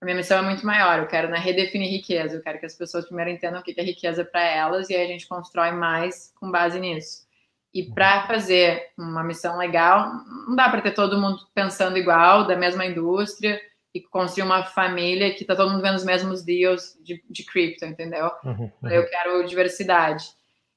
[0.00, 0.98] a minha missão é muito maior.
[0.98, 2.36] Eu quero né, redefinir riqueza.
[2.36, 5.02] Eu quero que as pessoas primeiro entendam o que é riqueza para elas e aí
[5.02, 7.24] a gente constrói mais com base nisso.
[7.72, 10.12] E para fazer uma missão legal,
[10.46, 13.58] não dá para ter todo mundo pensando igual, da mesma indústria
[13.94, 17.86] e construir uma família que tá todo mundo vendo os mesmos deals de, de cripto,
[17.86, 18.30] entendeu?
[18.44, 18.90] Uhum, uhum.
[18.90, 20.26] Eu quero diversidade.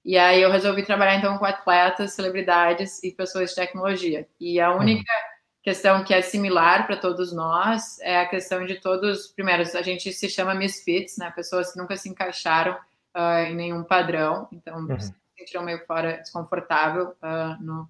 [0.07, 4.27] E aí eu resolvi trabalhar então com atletas, celebridades e pessoas de tecnologia.
[4.39, 8.75] E a única uhum questão que é similar para todos nós é a questão de
[8.75, 11.29] todos, primeiro, a gente se chama misfits, né?
[11.31, 12.71] Pessoas que nunca se encaixaram
[13.13, 14.97] uh, em nenhum padrão, então uhum.
[14.97, 17.89] se sentiram meio fora, desconfortável uh, no,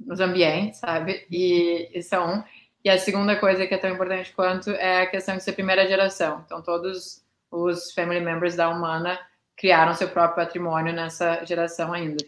[0.00, 1.24] nos ambientes, sabe?
[1.30, 2.42] E isso é um.
[2.84, 5.86] E a segunda coisa que é tão importante quanto é a questão de ser primeira
[5.86, 6.42] geração.
[6.44, 9.16] Então, todos os family members da Humana
[9.56, 12.24] criaram seu próprio patrimônio nessa geração ainda.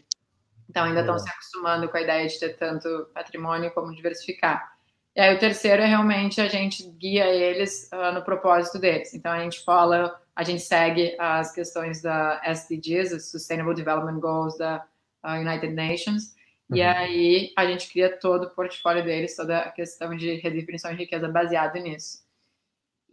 [0.69, 4.77] Então, ainda estão se acostumando com a ideia de ter tanto patrimônio como diversificar.
[5.15, 9.15] E aí, o terceiro é realmente a gente guia eles uh, no propósito deles.
[9.15, 14.85] Então, a gente fala, a gente segue as questões da SDGs, Sustainable Development Goals da
[15.25, 16.35] uh, United Nations,
[16.69, 16.77] uhum.
[16.77, 20.99] e aí a gente cria todo o portfólio deles, toda a questão de redefinição de
[20.99, 22.26] riqueza baseado nisso.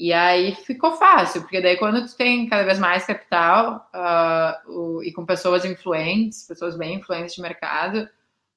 [0.04, 5.02] E aí ficou fácil, porque daí quando tu tem cada vez mais capital uh, o,
[5.02, 8.10] e com pessoas influentes, pessoas bem influentes de mercado,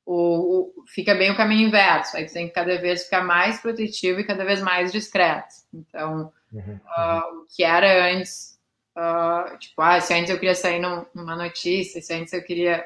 [0.05, 2.17] o, o, fica bem o caminho inverso.
[2.17, 5.55] Aí tu tem que cada vez ficar mais protetivo e cada vez mais discreto.
[5.73, 8.59] Então, uhum, uh, o que era antes,
[8.99, 12.85] uh, tipo, ah, se antes eu queria sair num, numa notícia, se antes eu queria,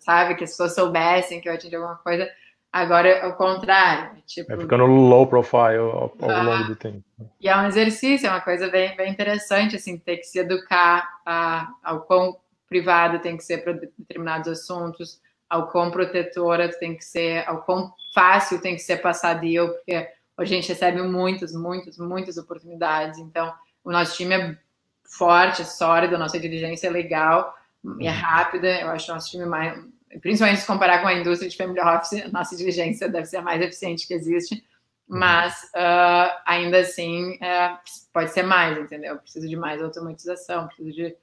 [0.00, 2.28] sabe, que as pessoas soubessem que eu atingi alguma coisa,
[2.72, 4.22] Agora é o contrário.
[4.26, 7.02] Tipo, é ficando low profile ao, ao ah, longo do tempo.
[7.40, 11.08] E é um exercício, é uma coisa bem, bem interessante, assim, ter que se educar
[11.24, 12.36] a, ao quão
[12.68, 17.92] privado tem que ser para determinados assuntos, ao quão protetora tem que ser, ao quão
[18.12, 23.18] fácil tem que ser passar deal, porque a gente recebe muitas, muitas, muitas oportunidades.
[23.18, 23.52] Então,
[23.84, 24.58] o nosso time é
[25.04, 27.54] forte, é sólido, a nossa diligência é legal
[27.98, 28.16] e é uhum.
[28.16, 28.68] rápida.
[28.80, 29.78] Eu acho o nosso time mais,
[30.20, 33.60] principalmente se comparar com a indústria de family office, nossa diligência deve ser a mais
[33.60, 34.64] eficiente que existe,
[35.08, 37.78] mas uh, ainda assim uh,
[38.12, 39.16] pode ser mais, entendeu?
[39.18, 41.16] Preciso de mais automatização, preciso de,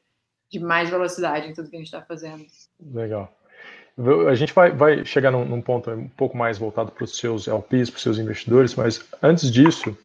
[0.49, 2.45] de mais velocidade em tudo que a gente está fazendo.
[2.93, 3.31] Legal.
[4.27, 7.47] A gente vai, vai chegar num, num, ponto um pouco mais voltado para os seus
[7.47, 9.95] LPs, para os seus investidores, mas antes disso,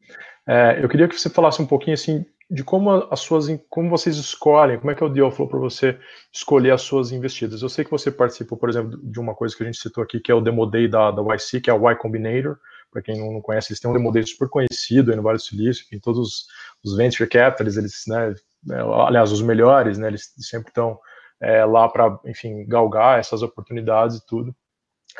[0.46, 4.16] é, eu queria que você falasse um pouquinho assim de como as suas, como vocês
[4.16, 5.98] escolhem, como é que é o deal flow para você
[6.32, 7.60] escolher as suas investidas.
[7.60, 10.18] Eu sei que você participou, por exemplo, de uma coisa que a gente citou aqui,
[10.18, 12.56] que é o Demo Day da, da YC, que é o Y Combinator.
[12.90, 15.42] Para quem não conhece, eles têm um Demo Day super conhecido aí no Vale do
[15.42, 16.46] Silício, em todos os,
[16.82, 18.34] os venture capitals, eles, né,
[18.70, 20.98] é, aliás, os melhores, né, eles sempre estão
[21.38, 24.56] é, lá para, enfim, galgar essas oportunidades e tudo.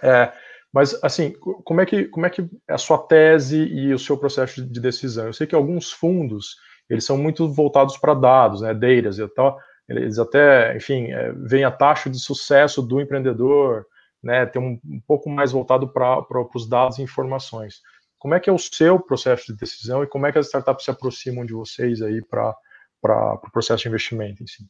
[0.03, 0.33] É,
[0.73, 1.33] mas, assim,
[1.65, 4.81] como é, que, como é que é a sua tese e o seu processo de
[4.81, 5.27] decisão?
[5.27, 6.57] Eu sei que alguns fundos
[6.89, 9.59] eles são muito voltados para dados, né, data, e tal.
[9.89, 13.87] Eles até, enfim, é, veem a taxa de sucesso do empreendedor,
[14.23, 16.25] né, tem um, um pouco mais voltado para
[16.55, 17.81] os dados e informações.
[18.19, 20.85] Como é que é o seu processo de decisão e como é que as startups
[20.85, 24.69] se aproximam de vocês aí para o pro processo de investimento em si?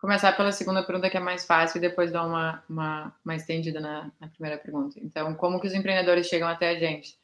[0.00, 3.80] Começar pela segunda pergunta, que é mais fácil, e depois dar uma, uma, uma estendida
[3.80, 4.98] na, na primeira pergunta.
[5.02, 7.18] Então, como que os empreendedores chegam até a gente?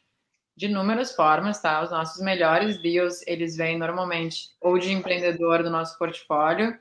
[0.60, 1.82] De inúmeras formas, tá?
[1.82, 6.78] Os nossos melhores deals, eles vêm normalmente ou de empreendedor do nosso portfólio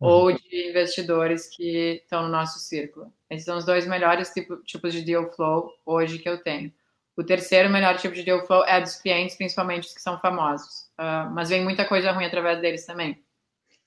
[0.00, 0.08] uhum.
[0.08, 3.12] ou de investidores que estão no nosso círculo.
[3.28, 6.72] Esses são os dois melhores tipo, tipos de deal flow hoje que eu tenho.
[7.18, 10.88] O terceiro melhor tipo de deal flow é dos clientes, principalmente os que são famosos.
[10.98, 13.22] Uh, mas vem muita coisa ruim através deles também.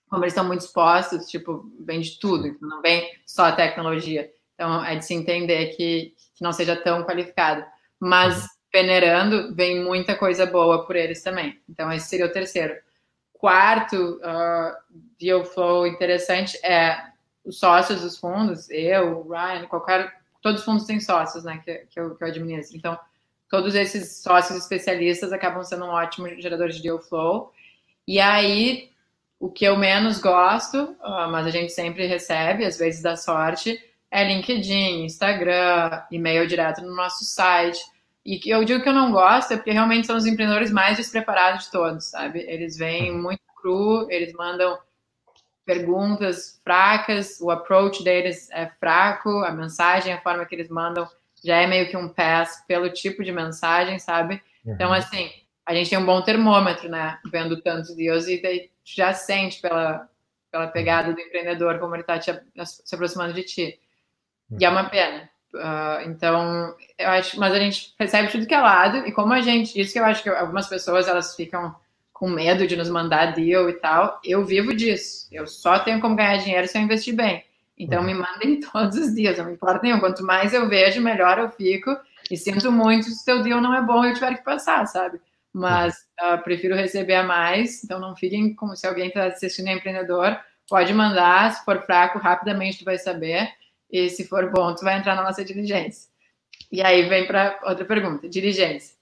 [0.07, 4.29] Como eles estão muito expostos, tipo, vem de tudo, então não vem só a tecnologia.
[4.53, 7.65] Então, é de se entender que, que não seja tão qualificado.
[7.99, 11.59] Mas uhum peneirando, vem muita coisa boa por eles também.
[11.69, 12.75] Então, esse seria o terceiro.
[13.33, 14.75] quarto uh,
[15.19, 17.11] deal flow interessante é
[17.43, 21.73] os sócios dos fundos, eu, o Ryan, qualquer, todos os fundos têm sócios, né, que,
[21.89, 22.77] que, eu, que eu administro.
[22.77, 22.97] Então,
[23.49, 27.51] todos esses sócios especialistas acabam sendo um ótimo gerador de deal flow.
[28.07, 28.91] E aí,
[29.39, 33.77] o que eu menos gosto, uh, mas a gente sempre recebe, às vezes dá sorte,
[34.11, 37.79] é LinkedIn, Instagram, e-mail direto no nosso site.
[38.23, 40.97] E que eu digo que eu não gosto é porque realmente são os empreendedores mais
[40.97, 42.39] despreparados de todos, sabe?
[42.47, 43.21] Eles vêm uhum.
[43.21, 44.77] muito cru, eles mandam
[45.65, 51.07] perguntas fracas, o approach deles é fraco, a mensagem, a forma que eles mandam
[51.43, 54.41] já é meio que um pass pelo tipo de mensagem, sabe?
[54.63, 54.73] Uhum.
[54.73, 55.31] Então, assim,
[55.65, 57.19] a gente tem um bom termômetro, né?
[57.31, 60.07] Vendo tantos dias e daí já sente pela,
[60.51, 63.79] pela pegada do empreendedor como ele está se aproximando de ti.
[64.59, 65.29] E é uma pena.
[65.53, 69.41] Uh, então, eu acho, mas a gente recebe tudo que é lado, e como a
[69.41, 71.75] gente, isso que eu acho que algumas pessoas elas ficam
[72.13, 75.27] com medo de nos mandar deal e tal, eu vivo disso.
[75.31, 77.43] Eu só tenho como ganhar dinheiro se eu investir bem.
[77.75, 78.05] Então, uhum.
[78.05, 79.99] me mandem todos os dias, não me importa nenhum.
[79.99, 81.97] Quanto mais eu vejo, melhor eu fico.
[82.29, 84.85] E sinto muito se o seu deal não é bom e eu tiver que passar,
[84.85, 85.19] sabe?
[85.51, 87.83] Mas uh, prefiro receber a mais.
[87.83, 90.39] Então, não fiquem como se alguém está assistindo é empreendedor.
[90.69, 93.49] Pode mandar, se for fraco, rapidamente tu vai saber.
[93.91, 96.09] E se for bom, tu vai entrar na nossa diligência.
[96.71, 98.95] E aí vem para outra pergunta: diligência.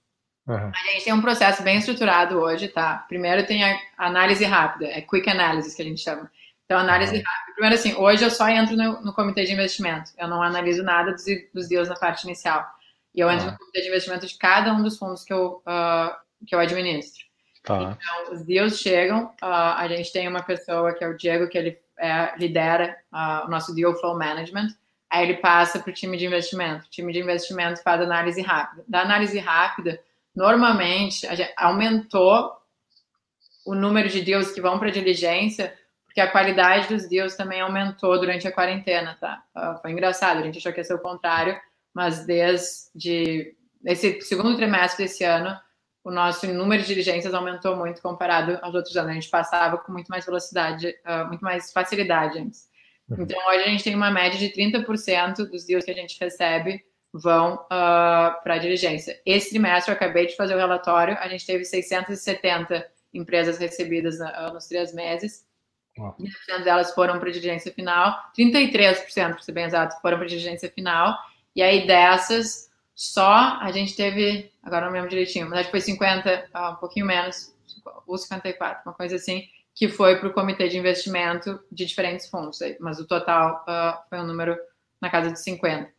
[0.47, 0.71] Uhum.
[0.73, 3.05] A gente tem um processo bem estruturado hoje, tá?
[3.07, 6.29] Primeiro tem a análise rápida, é quick analysis que a gente chama.
[6.65, 7.21] Então, análise uhum.
[7.23, 7.53] rápida.
[7.53, 10.11] Primeiro, assim, hoje eu só entro no, no, comitê de investimento.
[10.17, 11.23] Eu não analiso nada dos,
[11.53, 12.65] dos deals na parte inicial.
[13.13, 13.51] E eu entro uhum.
[13.51, 16.15] no comitê de investimento de cada um dos fundos que eu, uh,
[16.47, 17.25] que eu administro.
[17.63, 17.97] Tá.
[17.97, 21.57] Então, os deals chegam, uh, a gente tem uma pessoa que é o Diego, que
[21.57, 24.69] ele é, lidera uh, o nosso deal flow management.
[25.09, 26.85] Aí ele passa para o time de investimento.
[26.85, 28.83] O time de investimento faz análise rápida.
[28.87, 29.99] Da análise rápida,
[30.35, 32.55] normalmente aumentou
[33.65, 35.73] o número de deals que vão para diligência,
[36.05, 39.43] porque a qualidade dos deals também aumentou durante a quarentena, tá?
[39.55, 41.59] Uh, foi engraçado, a gente achou que ia ser o contrário,
[41.93, 45.55] mas desde esse segundo trimestre desse ano,
[46.09, 49.11] o nosso número de diligências aumentou muito comparado aos outros anos.
[49.11, 52.67] A gente passava com muito mais velocidade, uh, muito mais facilidade antes.
[53.07, 53.21] Uhum.
[53.21, 56.83] Então, hoje a gente tem uma média de 30% dos deals que a gente recebe
[57.13, 59.19] vão uh, ah, para a diligência.
[59.25, 64.53] Esse trimestre, eu acabei de fazer o relatório, a gente teve 670 empresas recebidas uh,
[64.53, 65.43] nos três meses.
[65.97, 66.15] Wow.
[66.19, 70.29] 20% delas foram para a diligência final, 33%, para ser bem exato, foram para a
[70.29, 71.17] diligência final.
[71.55, 72.68] E aí, dessas,
[72.99, 76.75] só a gente teve, agora não lembro direitinho, mas acho que foi 50, uh, um
[76.75, 77.55] pouquinho menos,
[78.05, 82.59] ou 54, uma coisa assim, que foi para o comitê de investimento de diferentes fundos,
[82.77, 84.57] mas o total uh, foi um número
[84.99, 85.89] na casa de 50.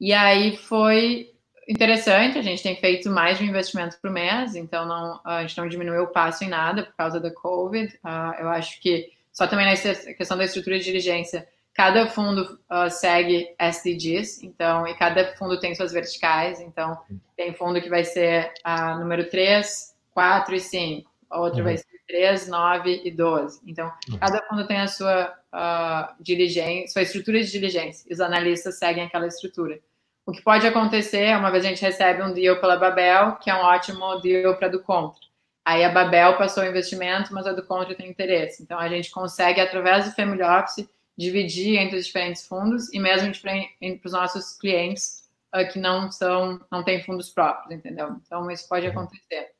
[0.00, 1.30] E aí foi
[1.68, 5.58] interessante, a gente tem feito mais de um investimento por mês, então não, a gente
[5.58, 7.94] não diminuiu o passo em nada por causa da Covid.
[7.96, 9.74] Uh, eu acho que só também na
[10.14, 15.74] questão da estrutura de diligência, cada fundo uh, segue SDGs, então, e cada fundo tem
[15.74, 16.98] suas verticais, então
[17.36, 21.64] tem fundo que vai ser a número 3, 4 e 5, outro uhum.
[21.64, 23.60] vai ser 3, 9 e 12.
[23.66, 24.18] Então, uhum.
[24.18, 29.04] cada fundo tem a sua uh, diligência, sua estrutura de diligência, e os analistas seguem
[29.04, 29.78] aquela estrutura.
[30.26, 33.50] O que pode acontecer é, uma vez a gente recebe um deal pela Babel, que
[33.50, 35.20] é um ótimo deal para do contra.
[35.64, 38.62] Aí a Babel passou o investimento, mas a do contra tem interesse.
[38.62, 40.88] Então, a gente consegue, através do Family Office,
[41.20, 46.58] dividir entre os diferentes fundos e mesmo para os nossos clientes uh, que não são,
[46.72, 48.16] não têm fundos próprios, entendeu?
[48.24, 48.92] Então, isso pode uhum.
[48.92, 49.50] acontecer.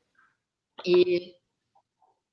[0.83, 1.35] E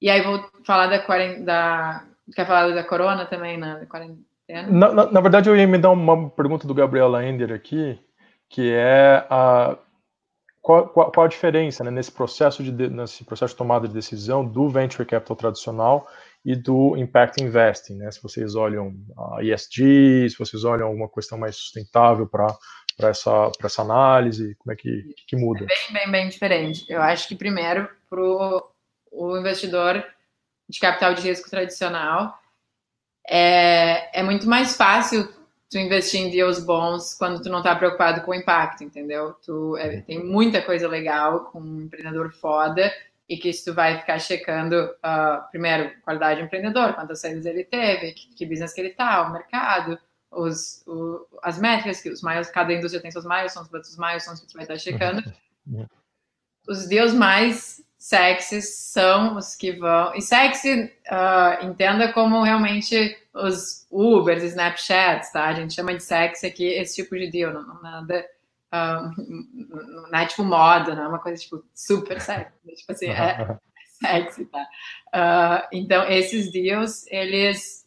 [0.01, 0.99] e aí vou falar da
[1.41, 4.71] da quer falar da corona também na quarentena?
[4.71, 7.99] Na, na, na, verdade, eu ia me dar uma pergunta do Gabriel Laender aqui,
[8.49, 9.77] que é a
[10.62, 14.45] qual, qual, qual a diferença né, nesse processo de nesse processo de tomada de decisão
[14.45, 16.07] do venture capital tradicional
[16.49, 18.11] e do impact investing, né?
[18.11, 22.47] Se vocês olham a ESG, se vocês olham alguma questão mais sustentável para
[22.97, 25.65] para essa, essa análise, como é que, que muda?
[25.65, 26.85] É bem, bem, bem diferente.
[26.89, 30.05] Eu acho que primeiro para o investidor
[30.69, 32.37] de capital de risco tradicional,
[33.29, 35.29] é, é muito mais fácil
[35.70, 39.35] tu investir em deals bons quando tu não está preocupado com o impacto, entendeu?
[39.45, 42.91] Tu é, tem muita coisa legal com um empreendedor foda
[43.29, 48.12] e que tu vai ficar checando, uh, primeiro, qualidade do empreendedor, quantas saídas ele teve,
[48.12, 49.99] que, que business que ele tá, o mercado,
[50.31, 54.47] os, o, as métricas, que os miles, cada indústria tem seus milestones, os milestones que
[54.47, 55.22] tu vai estar checando.
[56.66, 60.14] Os deals mais sexys são os que vão.
[60.14, 65.47] E sexy, uh, entenda como realmente os Ubers, Snapchats, tá?
[65.47, 68.24] A gente chama de sexy aqui esse tipo de deal, não, não nada.
[68.73, 72.53] Uh, não é tipo moda, não é uma coisa tipo super sexy.
[72.77, 73.59] Tipo assim, é
[74.01, 74.66] sexy, tá?
[75.09, 77.87] Uh, então, esses deals, eles,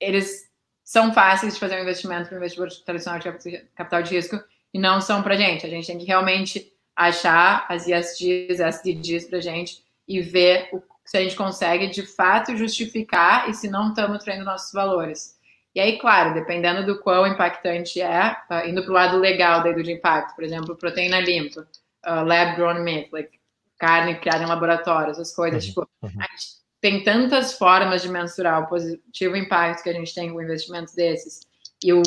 [0.00, 0.50] eles
[0.84, 4.38] são fáceis de fazer um investimento para o investidor tradicional de capital de risco
[4.72, 5.66] e não são para gente.
[5.66, 11.16] A gente tem que realmente achar as ESGs, SDGs para gente e ver o, se
[11.16, 15.38] a gente consegue de fato justificar e se não estamos traindo nossos valores.
[15.74, 19.74] E aí, claro, dependendo do quão impactante é, uh, indo para o lado legal daí
[19.74, 21.66] do impacto, por exemplo, proteína limpa,
[22.06, 23.30] uh, lab grown meat, like
[23.76, 26.10] carne criada em laboratório, essas coisas, uhum, tipo, uhum.
[26.18, 30.40] a gente tem tantas formas de mensurar o positivo impacto que a gente tem com
[30.40, 31.40] investimentos desses
[31.82, 32.02] e o,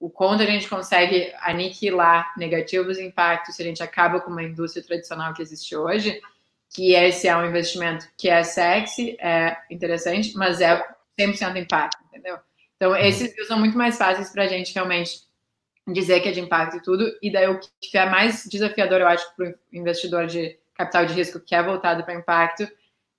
[0.00, 4.84] o quanto a gente consegue aniquilar negativos impactos se a gente acaba com uma indústria
[4.84, 6.20] tradicional que existe hoje,
[6.68, 10.84] que esse é um investimento que é sexy, é interessante, mas é
[11.18, 12.38] 100% impacto, entendeu?
[12.80, 12.96] Então, uhum.
[12.96, 15.28] esses são muito mais fáceis para a gente realmente
[15.86, 19.08] dizer que é de impacto e tudo, e daí o que é mais desafiador, eu
[19.08, 22.66] acho, para o investidor de capital de risco que é voltado para impacto,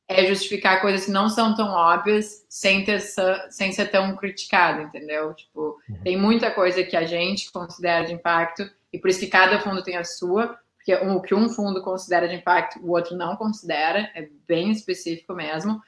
[0.08, 3.02] é justificar coisas que não são tão óbvias sem, ter,
[3.50, 5.34] sem ser tão criticado, entendeu?
[5.36, 6.02] Tipo, uhum.
[6.04, 9.84] tem muita coisa que a gente considera de impacto, e por isso que cada fundo
[9.84, 14.10] tem a sua, porque o que um fundo considera de impacto, o outro não considera,
[14.16, 15.80] é bem específico mesmo,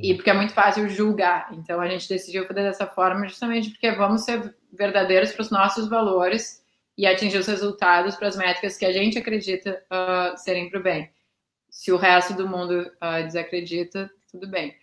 [0.00, 1.48] e porque é muito fácil julgar.
[1.52, 5.88] Então a gente decidiu fazer dessa forma justamente porque vamos ser verdadeiros para os nossos
[5.88, 6.62] valores
[6.96, 10.82] e atingir os resultados para as métricas que a gente acredita uh, serem para o
[10.82, 11.10] bem.
[11.70, 14.74] Se o resto do mundo uh, desacredita, tudo bem.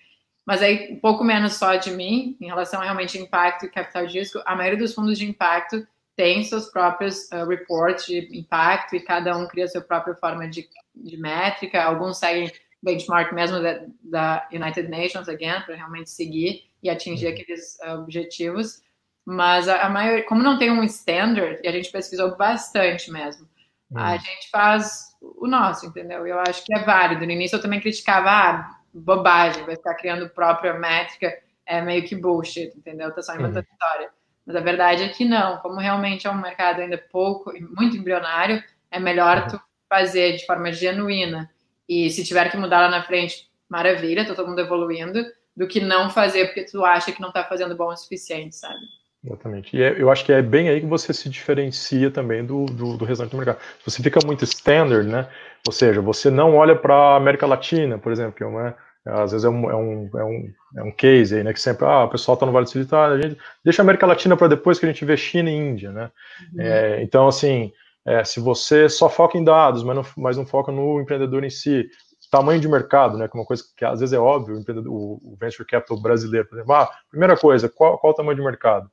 [0.46, 4.06] Mas aí, um pouco menos só de mim, em relação a realmente impacto e capital
[4.06, 5.86] de risco, a maioria dos fundos de impacto
[6.16, 10.70] tem seus próprios uh, reports de impacto e cada um cria sua própria forma de,
[10.96, 11.84] de métrica.
[11.84, 12.50] Alguns seguem
[12.86, 17.34] benchmark mesmo da, da United Nations, again, para realmente seguir e atingir uhum.
[17.34, 18.82] aqueles uh, objetivos.
[19.26, 23.50] Mas a, a maioria, como não tem um standard, e a gente pesquisou bastante mesmo,
[23.90, 24.00] uhum.
[24.00, 26.28] a gente faz o nosso, entendeu?
[26.28, 27.26] Eu acho que é válido.
[27.26, 32.16] No início eu também criticava, ah, bobagem, vai ficar criando própria métrica, é meio que
[32.16, 33.12] bullshit, entendeu?
[33.14, 33.74] Tá só inventando uhum.
[33.74, 34.10] história.
[34.46, 35.58] Mas a verdade é que não.
[35.58, 39.48] Como realmente é um mercado ainda pouco, muito embrionário, é melhor uhum.
[39.48, 41.52] tu fazer de forma genuína.
[41.88, 45.24] E se tiver que mudar lá na frente, maravilha, tá todo mundo evoluindo,
[45.56, 48.80] do que não fazer porque tu acha que não tá fazendo bom o suficiente, sabe?
[49.24, 49.76] Exatamente.
[49.76, 52.98] E é, eu acho que é bem aí que você se diferencia também do, do,
[52.98, 53.58] do restante do mercado.
[53.84, 55.28] Você fica muito standard, né?
[55.66, 59.32] Ou seja, você não olha para a América Latina, por exemplo, que é uma, às
[59.32, 61.54] vezes é um, é um, é um, é um case aí, né?
[61.54, 63.84] Que sempre, ah, o pessoal está no Vale do Silício, ah, a gente deixa a
[63.84, 66.12] América Latina para depois que a gente vê China e Índia, né?
[66.54, 66.62] Uhum.
[66.62, 67.72] É, então, assim,
[68.06, 71.50] é, se você só foca em dados, mas não, mas não foca no empreendedor em
[71.50, 71.90] si,
[72.30, 75.38] tamanho de mercado, né, que é uma coisa que às vezes é óbvio, o, o
[75.40, 78.90] venture capital brasileiro, por exemplo, ah, primeira coisa, qual, qual o tamanho de mercado?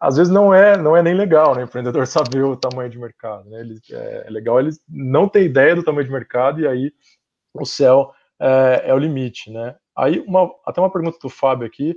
[0.00, 2.98] Às vezes não é, não é nem legal, né, o empreendedor saber o tamanho de
[2.98, 6.68] mercado, né, ele, é, é legal ele não ter ideia do tamanho de mercado e
[6.68, 6.92] aí
[7.54, 9.76] o céu é, é o limite, né.
[9.96, 11.96] Aí, uma, até uma pergunta do Fábio aqui,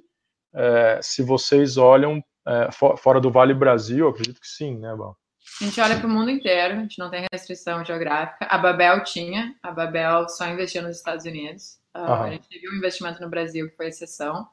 [0.53, 5.17] é, se vocês olham é, fora do Vale Brasil, acredito que sim, né, Bal?
[5.59, 8.45] A gente olha para o mundo inteiro, a gente não tem restrição geográfica.
[8.45, 11.79] A Babel tinha, a Babel só investia nos Estados Unidos.
[11.95, 14.47] Uh, a gente teve um investimento no Brasil que foi exceção,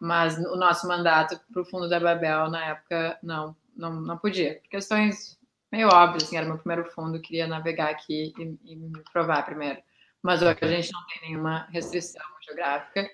[0.00, 4.54] mas o nosso mandato para o fundo da Babel na época não, não, não podia.
[4.56, 5.38] Por questões
[5.72, 9.82] meio óbvias, assim, era meu primeiro fundo, queria navegar aqui e, e me provar primeiro.
[10.22, 13.10] Mas hoje a gente não tem nenhuma restrição geográfica.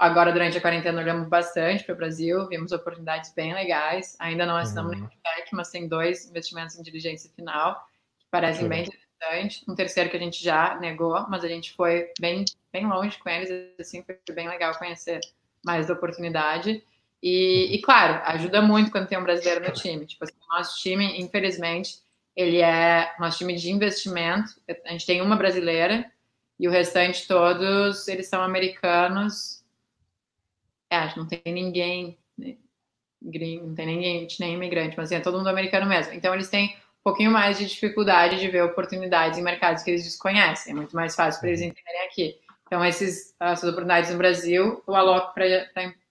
[0.00, 4.16] Agora, durante a quarentena, olhamos bastante para o Brasil, vimos oportunidades bem legais.
[4.18, 5.02] Ainda não estamos uhum.
[5.02, 7.86] no tech, mas tem dois investimentos em diligência final
[8.18, 9.62] que parecem bem interessantes.
[9.68, 13.28] Um terceiro que a gente já negou, mas a gente foi bem, bem longe com
[13.28, 15.20] eles, assim, foi bem legal conhecer
[15.62, 16.82] mais da oportunidade.
[17.22, 20.06] E, e, claro, ajuda muito quando tem um brasileiro no time.
[20.06, 21.98] Tipo assim, o nosso time, infelizmente,
[22.34, 24.54] ele é nosso time de investimento.
[24.86, 26.10] A gente tem uma brasileira
[26.58, 29.59] e o restante todos, eles são americanos
[30.90, 32.56] é, não tem ninguém né,
[33.22, 36.12] gringo, não tem ninguém, nem imigrante, mas assim, é todo mundo americano mesmo.
[36.12, 40.04] Então eles têm um pouquinho mais de dificuldade de ver oportunidades em mercados que eles
[40.04, 40.72] desconhecem.
[40.72, 41.68] É muito mais fácil para eles uhum.
[41.68, 42.38] entenderem aqui.
[42.66, 45.44] Então esses, essas oportunidades no Brasil eu aloco para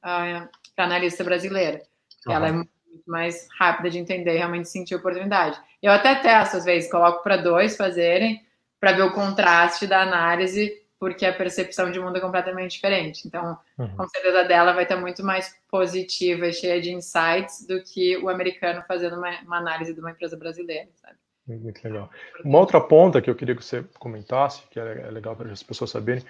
[0.02, 1.82] a analista brasileira.
[2.26, 2.34] Uhum.
[2.34, 2.72] Ela é muito
[3.06, 5.60] mais rápida de entender e realmente sentir oportunidade.
[5.82, 8.46] Eu até testo às vezes, coloco para dois fazerem
[8.80, 13.26] para ver o contraste da análise porque a percepção de mundo é completamente diferente.
[13.26, 13.96] Então, uhum.
[13.96, 18.30] com certeza dela vai estar muito mais positiva e cheia de insights do que o
[18.30, 21.16] americano fazendo uma, uma análise de uma empresa brasileira, sabe?
[21.48, 22.10] Muito legal.
[22.44, 25.64] Uma outra ponta que eu queria que você comentasse, que é, é legal para as
[25.64, 26.24] pessoas saberem,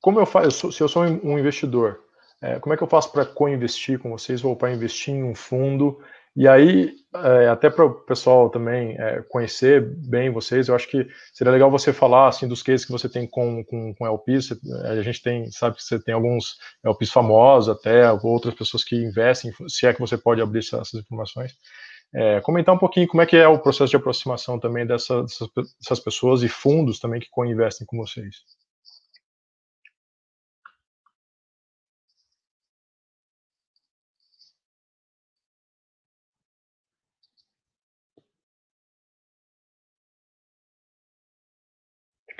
[0.00, 2.00] como eu faço, se eu sou um investidor,
[2.40, 5.34] é, como é que eu faço para co-investir com vocês ou para investir em um
[5.34, 6.00] fundo
[6.38, 11.04] E aí, é, até para o pessoal também é, conhecer bem vocês, eu acho que
[11.32, 14.56] seria legal você falar assim dos cases que você tem com, com, com LPs.
[14.84, 19.52] A gente tem, sabe que você tem alguns LPs famosos, até outras pessoas que investem,
[19.66, 21.56] se é que você pode abrir essas informações.
[22.14, 25.48] É, comentar um pouquinho como é que é o processo de aproximação também dessa, dessas,
[25.82, 28.36] dessas pessoas e fundos também que co-investem com vocês.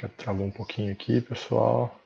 [0.07, 1.99] Travou um pouquinho aqui, pessoal.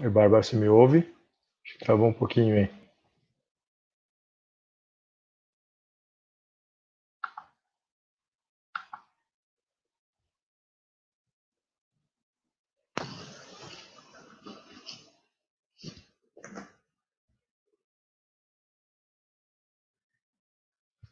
[0.00, 0.98] E Bárbara, você me ouve?
[1.64, 2.70] Acho que travou um pouquinho aí.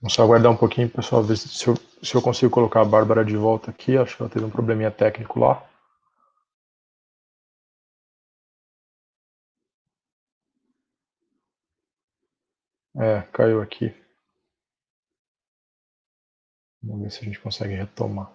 [0.01, 3.24] Vamos só aguardar um pouquinho, pessoal, ver se eu, se eu consigo colocar a Bárbara
[3.24, 3.97] de volta aqui.
[3.97, 5.64] Acho que ela teve um probleminha técnico lá.
[12.99, 13.94] É, caiu aqui.
[16.82, 18.32] Vamos ver se a gente consegue retomar.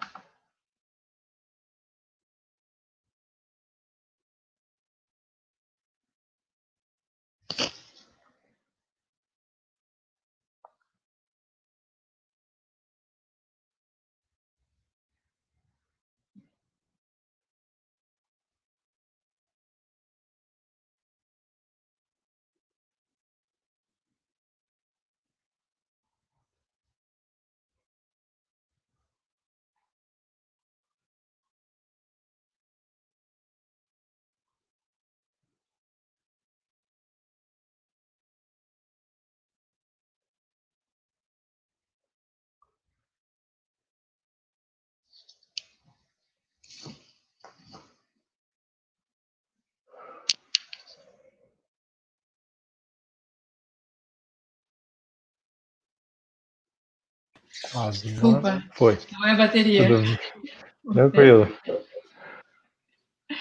[57.71, 58.09] Quase.
[58.09, 58.63] Desculpa.
[58.73, 58.97] Foi.
[59.11, 59.87] Não é bateria.
[60.93, 61.51] Tranquilo.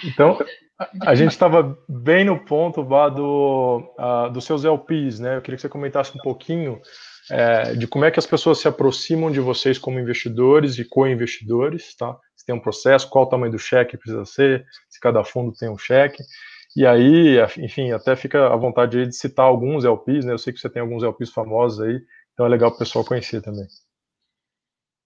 [0.05, 0.39] Então,
[1.03, 5.37] a, gente estava bem no ponto lá do, uh, dos seus LPs, né?
[5.37, 6.81] Eu queria que você comentasse um pouquinho
[7.31, 11.95] é, de como é que as pessoas se aproximam de vocês como investidores e co-investidores,
[11.97, 12.17] tá?
[12.37, 15.69] Se tem um processo, qual o tamanho do cheque precisa ser, se cada fundo tem
[15.69, 16.23] um cheque.
[16.77, 20.33] E aí, enfim, até fica à vontade de citar alguns LPs, né?
[20.33, 22.01] Eu sei que você tem alguns LPs famosos aí,
[22.33, 23.67] então é legal o pessoal conhecer também.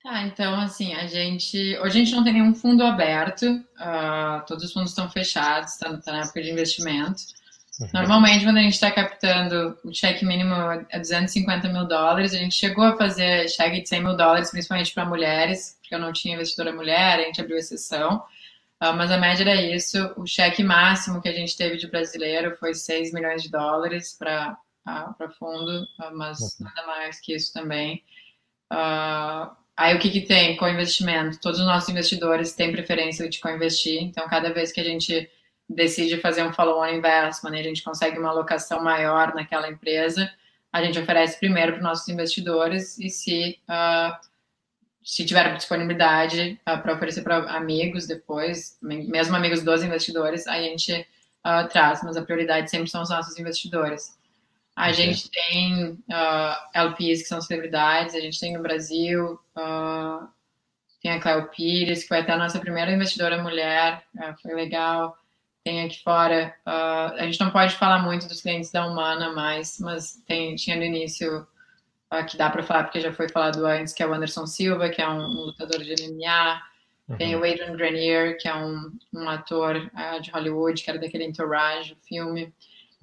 [0.05, 1.57] Tá, então assim, a gente.
[1.79, 5.97] Hoje a gente não tem nenhum fundo aberto, uh, todos os fundos estão fechados, está
[5.97, 7.23] tá na época de investimento.
[7.81, 7.89] Uhum.
[7.95, 10.55] Normalmente, quando a gente está captando, o cheque mínimo
[10.91, 12.35] é 250 mil dólares.
[12.35, 15.99] A gente chegou a fazer cheque de 100 mil dólares, principalmente para mulheres, porque eu
[15.99, 18.19] não tinha investidora mulher, a gente abriu exceção.
[18.83, 20.13] Uh, mas a média era isso.
[20.19, 24.55] O cheque máximo que a gente teve de brasileiro foi 6 milhões de dólares para
[24.87, 26.67] uh, fundo, uh, mas uhum.
[26.67, 28.05] nada mais que isso também.
[28.71, 31.41] Uh, Aí o que, que tem com investimento?
[31.41, 35.29] Todos os nossos investidores têm preferência de co-investir, então cada vez que a gente
[35.69, 40.31] decide fazer um follow-on investment a gente consegue uma alocação maior naquela empresa,
[40.73, 44.15] a gente oferece primeiro para os nossos investidores e se, uh,
[45.03, 50.93] se tiver disponibilidade uh, para oferecer para amigos depois, mesmo amigos dos investidores, a gente
[51.47, 54.19] uh, traz, mas a prioridade sempre são os nossos investidores.
[54.77, 54.95] A okay.
[54.95, 60.29] gente tem uh, LPs que são celebridades, a gente tem no Brasil, uh,
[61.01, 65.17] tem a Cléo Pires, que foi até a nossa primeira investidora mulher, uh, foi legal.
[65.63, 70.23] Tem aqui fora, a gente não pode falar muito dos clientes da Humana mais, mas
[70.27, 71.47] tem, tinha no início
[72.29, 75.01] que dá para falar, porque já foi falado antes, que é o Anderson Silva, que
[75.01, 76.61] é um, um lutador de MMA.
[77.09, 77.17] Uhum.
[77.17, 81.97] Tem o Adrian Grenier, que é um, um ator de Hollywood, que era daquele Entourage,
[82.07, 82.53] filme.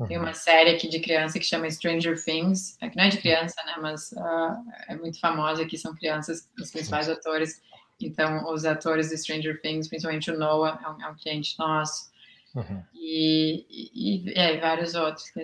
[0.08, 3.18] Tem uma série aqui de criança que chama Stranger Things, é que não é de
[3.18, 7.62] criança, né, mas uh, é muito famosa, que são crianças, os principais atores.
[8.02, 12.12] Então, os atores de Stranger Things, principalmente o Noah, é um, é um cliente nosso.
[12.56, 12.84] Uhum.
[12.94, 15.44] E, e, e é, vários outros que.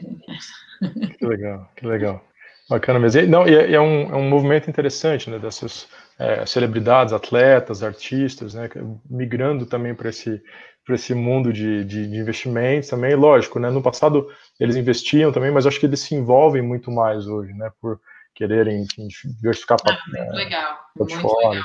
[1.18, 2.24] Que legal, que legal.
[2.70, 3.22] Bacana mesmo.
[3.22, 5.88] E, não, e é, é, um, é um movimento interessante, né, dessas
[6.20, 8.70] é, celebridades, atletas, artistas, né,
[9.09, 10.41] migrando também para esse,
[10.86, 13.15] para esse mundo de, de, de, investimentos também.
[13.15, 14.28] Lógico, né, no passado
[14.59, 17.99] eles investiam também, mas acho que eles se envolvem muito mais hoje, né, por
[18.34, 21.63] quererem enfim, diversificar ah, muito é, legal, muito legal.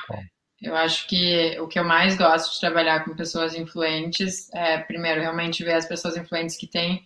[0.60, 5.20] Eu acho que o que eu mais gosto de trabalhar com pessoas influentes é, primeiro,
[5.20, 7.04] realmente ver as pessoas influentes que têm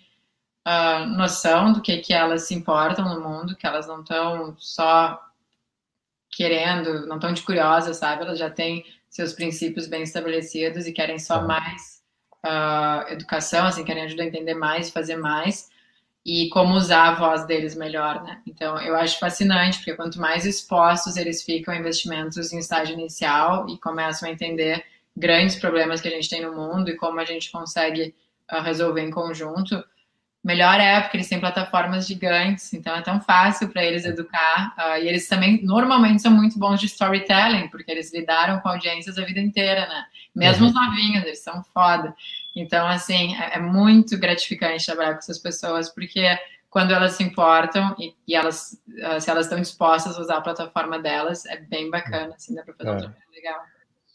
[0.66, 5.18] uh, noção do que, que elas se importam no mundo, que elas não estão só
[6.30, 8.22] querendo, não estão de curiosas, sabe?
[8.22, 12.02] Elas já têm seus princípios bem estabelecidos e querem só mais
[12.44, 15.68] uh, educação, assim, querem ajudar a entender mais, fazer mais
[16.24, 18.42] e como usar a voz deles melhor, né?
[18.46, 23.68] Então, eu acho fascinante, porque quanto mais expostos eles ficam a investimentos em estágio inicial
[23.68, 24.84] e começam a entender
[25.16, 28.12] grandes problemas que a gente tem no mundo e como a gente consegue
[28.52, 29.82] uh, resolver em conjunto,
[30.46, 34.72] melhor é, porque eles têm plataformas gigantes, então é tão fácil para eles educar.
[34.78, 39.18] Uh, e eles também, normalmente, são muito bons de storytelling, porque eles lidaram com audiências
[39.18, 40.04] a vida inteira, né?
[40.32, 40.68] Mesmo uhum.
[40.68, 42.14] os novinhos, eles são foda.
[42.54, 46.38] Então, assim, é, é, muito gratificante trabalhar com essas pessoas, porque
[46.70, 50.42] quando elas se importam e, e elas, uh, se elas estão dispostas a usar a
[50.42, 52.92] plataforma delas, é bem bacana, assim, dá para fazer é.
[52.92, 53.60] um trabalho legal.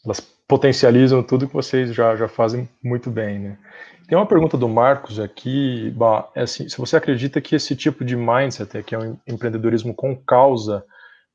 [0.02, 3.58] Elas potencializam tudo que vocês já, já fazem muito bem, né?
[4.06, 8.04] Tem uma pergunta do Marcos aqui, bah, é assim, se você acredita que esse tipo
[8.04, 10.84] de mindset, que é um empreendedorismo com causa,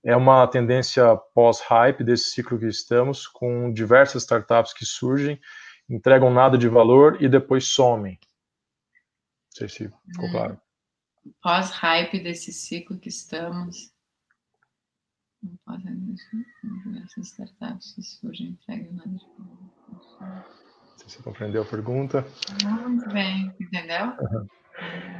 [0.03, 5.39] é uma tendência pós-hype desse ciclo que estamos, com diversas startups que surgem,
[5.89, 8.19] entregam nada de valor e depois somem.
[8.93, 10.61] Não sei se ficou claro.
[11.41, 13.91] Pós-hype desse ciclo que estamos.
[16.85, 20.66] Diversas startups que surgem, entregam nada de valor
[21.05, 22.25] você compreendeu a pergunta.
[22.63, 24.13] Muito bem, entendeu?
[24.19, 24.47] Uhum.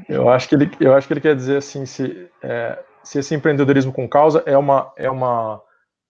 [0.08, 3.34] Eu acho que ele, eu acho que ele quer dizer assim, se, é, se esse
[3.36, 5.62] empreendedorismo com causa é uma, é uma,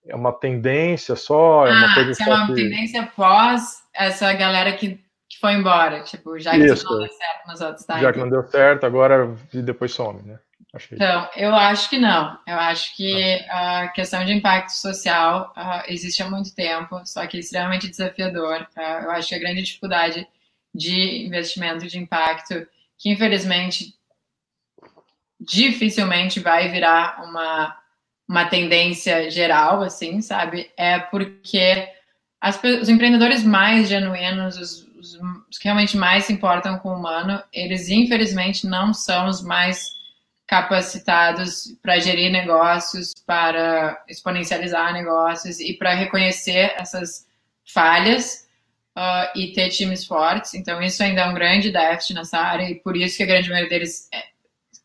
[0.06, 2.56] é uma tendência só, é uma ah, coisa se é uma que...
[2.56, 5.00] tendência após essa galera que,
[5.30, 6.86] que foi embora, tipo, já que Isso.
[6.86, 8.00] não deu certo nos outros, tá?
[8.00, 10.40] Já que não deu certo, agora e depois some, né?
[10.92, 12.38] Então, eu acho que não.
[12.46, 13.82] Eu acho que ah.
[13.82, 18.68] a questão de impacto social uh, existe há muito tempo, só que é extremamente desafiador.
[18.76, 20.28] Uh, eu acho que a grande dificuldade
[20.74, 22.68] de investimento de impacto,
[22.98, 23.96] que infelizmente
[25.40, 27.78] dificilmente vai virar uma,
[28.28, 30.72] uma tendência geral, assim, sabe?
[30.76, 31.90] É porque
[32.42, 35.20] as, os empreendedores mais genuínos, os, os,
[35.50, 39.97] os que realmente mais se importam com o humano, eles infelizmente não são os mais
[40.48, 47.28] capacitados para gerir negócios, para exponencializar negócios e para reconhecer essas
[47.66, 48.48] falhas
[48.98, 50.54] uh, e ter times fortes.
[50.54, 53.50] Então, isso ainda é um grande déficit nessa área e por isso que a grande
[53.50, 54.24] maioria deles é,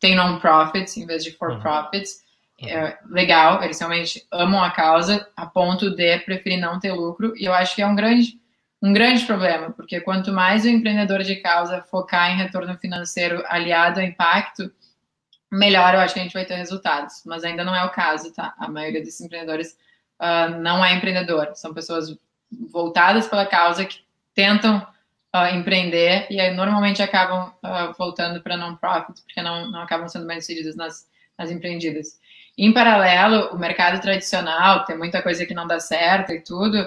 [0.01, 2.21] tem non-profits em vez de for-profits.
[2.61, 2.67] Uhum.
[2.67, 7.45] É legal, eles realmente amam a causa a ponto de preferir não ter lucro e
[7.45, 8.41] eu acho que é um grande
[8.81, 14.01] um grande problema, porque quanto mais o empreendedor de causa focar em retorno financeiro aliado
[14.01, 14.69] ao impacto,
[15.53, 17.21] melhor eu acho que a gente vai ter resultados.
[17.25, 18.53] Mas ainda não é o caso, tá?
[18.57, 19.77] A maioria desses empreendedores
[20.19, 22.15] uh, não é empreendedor, são pessoas
[22.71, 23.99] voltadas pela causa que
[24.33, 24.77] tentam
[25.35, 30.25] uh, empreender e aí normalmente acabam uh, voltando para non-profit, porque não, não acabam sendo
[30.25, 32.19] bem sucedidas nas, nas empreendidas.
[32.57, 36.77] Em paralelo, o mercado tradicional, tem muita coisa que não dá certo e tudo.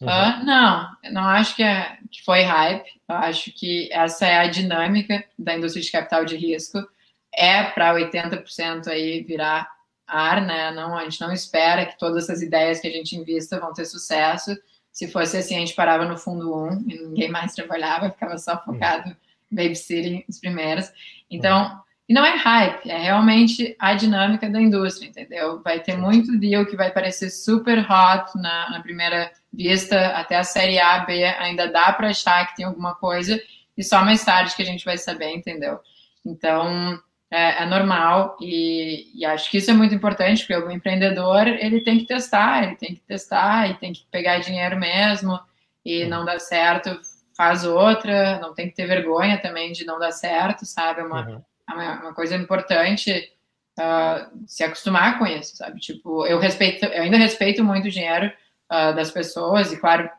[0.00, 0.08] Uhum.
[0.08, 2.88] Uh, não, não acho que, é, que foi hype.
[3.06, 6.86] Eu acho que essa é a dinâmica da indústria de capital de risco
[7.34, 9.68] é para 80% aí virar
[10.06, 10.70] ar, né?
[10.72, 13.84] Não, a gente não espera que todas essas ideias que a gente invista vão ter
[13.84, 14.56] sucesso.
[14.92, 18.36] Se fosse assim, a gente parava no fundo 1 um, e ninguém mais trabalhava, ficava
[18.38, 19.16] só focado
[19.50, 20.90] em babysitting os primeiros.
[21.30, 25.62] Então, e não é hype, é realmente a dinâmica da indústria, entendeu?
[25.62, 30.42] Vai ter muito deal que vai parecer super hot na, na primeira vista, até a
[30.42, 33.40] série A, B, ainda dá para achar que tem alguma coisa,
[33.76, 35.78] e só mais tarde que a gente vai saber, entendeu?
[36.26, 37.00] Então,
[37.30, 41.80] é, é normal e, e, acho que isso é muito importante porque o empreendedor ele
[41.82, 45.38] tem que testar, ele tem que testar e tem que pegar dinheiro mesmo
[45.84, 46.98] e não dá certo
[47.40, 51.00] faz outra, não tem que ter vergonha também de não dar certo, sabe?
[51.00, 51.42] É uma, uhum.
[51.70, 53.32] é uma, uma, coisa importante
[53.78, 55.80] uh, se acostumar com isso, sabe?
[55.80, 58.26] Tipo, eu respeito, eu ainda respeito muito o dinheiro
[58.70, 60.10] uh, das pessoas e claro,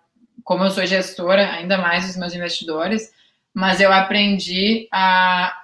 [0.43, 3.13] como eu sou gestora, ainda mais os meus investidores,
[3.53, 5.55] mas eu aprendi a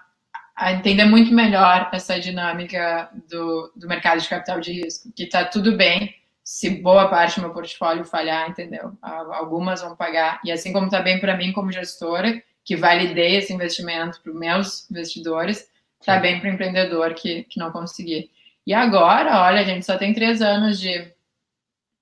[0.58, 5.46] a entender muito melhor essa dinâmica do, do mercado de capital de risco, que está
[5.46, 8.98] tudo bem se boa parte do meu portfólio falhar, entendeu?
[9.02, 10.42] Algumas vão pagar.
[10.44, 14.40] E assim como está bem para mim como gestora, que validei esse investimento para os
[14.40, 15.70] meus investidores,
[16.04, 18.32] tá bem para o empreendedor que, que não conseguir.
[18.66, 21.14] E agora, olha, a gente só tem três anos de,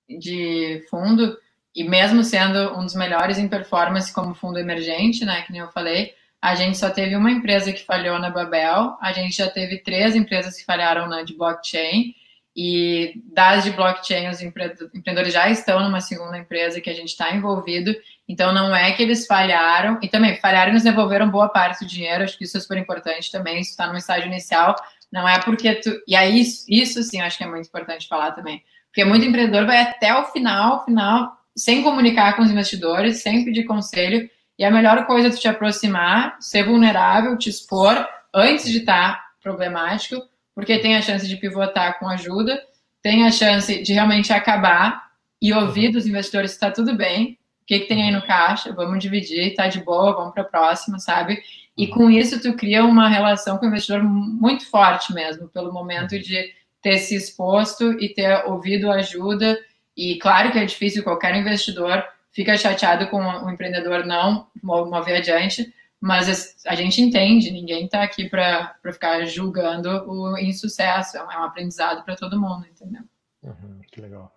[0.07, 1.37] de fundo,
[1.75, 5.71] e mesmo sendo um dos melhores em performance como fundo emergente, né, que nem eu
[5.71, 6.13] falei,
[6.45, 10.15] a gente só teve uma empresa que falhou na Babel, a gente já teve três
[10.15, 12.13] empresas que falharam na de blockchain,
[12.55, 17.35] e das de blockchain, os empreendedores já estão numa segunda empresa que a gente está
[17.35, 17.95] envolvido,
[18.29, 21.89] então não é que eles falharam, e também falharam e nos devolveram boa parte do
[21.89, 24.75] dinheiro, acho que isso é super importante também, isso está no estágio inicial,
[25.11, 25.99] não é porque tu.
[26.07, 28.61] E aí, isso, isso sim, acho que é muito importante falar também.
[28.89, 33.63] Porque muito empreendedor vai até o final, final, sem comunicar com os investidores, sem pedir
[33.63, 34.29] conselho.
[34.57, 39.13] E a melhor coisa é tu te aproximar, ser vulnerável, te expor antes de estar
[39.13, 40.21] tá problemático,
[40.53, 42.61] porque tem a chance de pivotar com ajuda,
[43.01, 47.65] tem a chance de realmente acabar e ouvir dos investidores se está tudo bem, o
[47.65, 50.99] que, que tem aí no caixa, vamos dividir, tá de boa, vamos para a próxima,
[50.99, 51.41] sabe?
[51.77, 56.17] E com isso tu cria uma relação com o investidor muito forte mesmo, pelo momento
[56.19, 59.59] de ter se exposto e ter ouvido ajuda.
[59.97, 62.03] E claro que é difícil, qualquer investidor
[62.35, 68.29] fica chateado com o empreendedor não mover adiante, mas a gente entende, ninguém está aqui
[68.29, 73.01] para ficar julgando o insucesso, é um aprendizado para todo mundo, entendeu?
[73.41, 74.35] Uhum, que legal.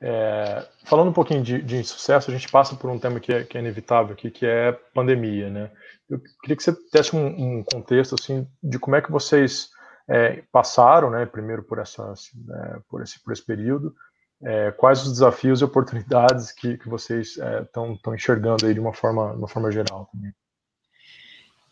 [0.00, 3.44] É, falando um pouquinho de, de insucesso, a gente passa por um tema que é,
[3.44, 5.70] que é inevitável aqui, que é pandemia, né?
[6.08, 9.70] Eu queria que você desse um, um contexto assim de como é que vocês
[10.08, 13.94] é, passaram, né, primeiro por essas, é, por esse por esse período,
[14.42, 18.92] é, quais os desafios e oportunidades que, que vocês estão é, enxergando aí de uma
[18.92, 20.32] forma, de uma forma geral também.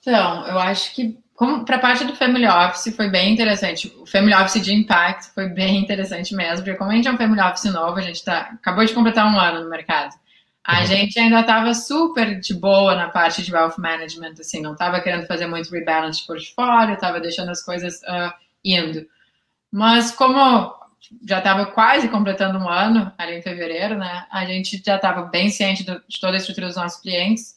[0.00, 1.18] Então, eu acho que
[1.64, 3.94] para a parte do Family Office foi bem interessante.
[4.00, 7.18] O Family Office de Impact foi bem interessante mesmo, porque como a gente é um
[7.18, 10.14] Family Office novo, a gente tá, acabou de completar um ano no mercado.
[10.64, 10.86] A uhum.
[10.86, 15.26] gente ainda estava super de boa na parte de wealth management, assim, não estava querendo
[15.26, 18.32] fazer muito rebalance de portfólio, estava deixando as coisas uh,
[18.64, 19.06] indo.
[19.70, 20.74] Mas como
[21.26, 25.50] já estava quase completando um ano, ali em fevereiro, né, a gente já estava bem
[25.50, 27.56] ciente do, de toda a estrutura dos nossos clientes,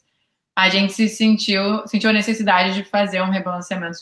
[0.56, 3.98] a gente se sentiu, sentiu a necessidade de fazer um rebalanceamento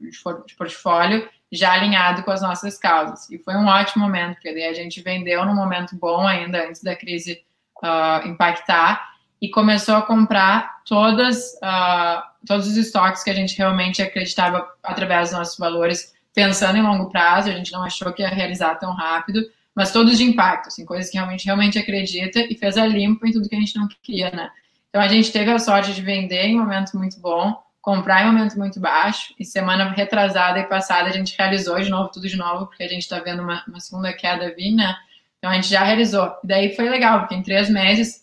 [0.00, 3.30] de portfólio já alinhado com as nossas causas.
[3.30, 6.82] E foi um ótimo momento, porque daí a gente vendeu num momento bom ainda, antes
[6.82, 7.42] da crise
[7.82, 14.00] uh, impactar e começou a comprar todas, uh, todos os estoques que a gente realmente
[14.00, 18.28] acreditava através dos nossos valores, pensando em longo prazo, a gente não achou que ia
[18.28, 19.42] realizar tão rápido,
[19.74, 23.32] mas todos de impacto, assim, coisas que realmente, realmente acredita e fez a limpo em
[23.32, 24.50] tudo que a gente não queria, né?
[24.88, 28.58] Então a gente teve a sorte de vender em momento muito bom, comprar em momento
[28.58, 32.66] muito baixo, e semana retrasada e passada a gente realizou de novo, tudo de novo,
[32.66, 34.94] porque a gente está vendo uma, uma segunda queda vir, né?
[35.38, 36.32] Então a gente já realizou.
[36.44, 38.22] E daí foi legal, porque em três meses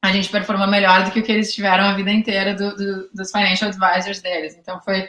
[0.00, 3.10] a gente performou melhor do que o que eles tiveram a vida inteira do, do,
[3.12, 4.56] dos financial advisors deles.
[4.56, 5.08] Então foi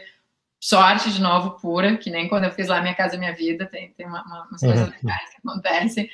[0.68, 3.94] sorte de novo pura, que nem quando eu fiz lá Minha Casa Minha Vida, tem,
[3.94, 4.94] tem uma, uma, umas coisas uhum.
[5.02, 6.10] legais que acontecem,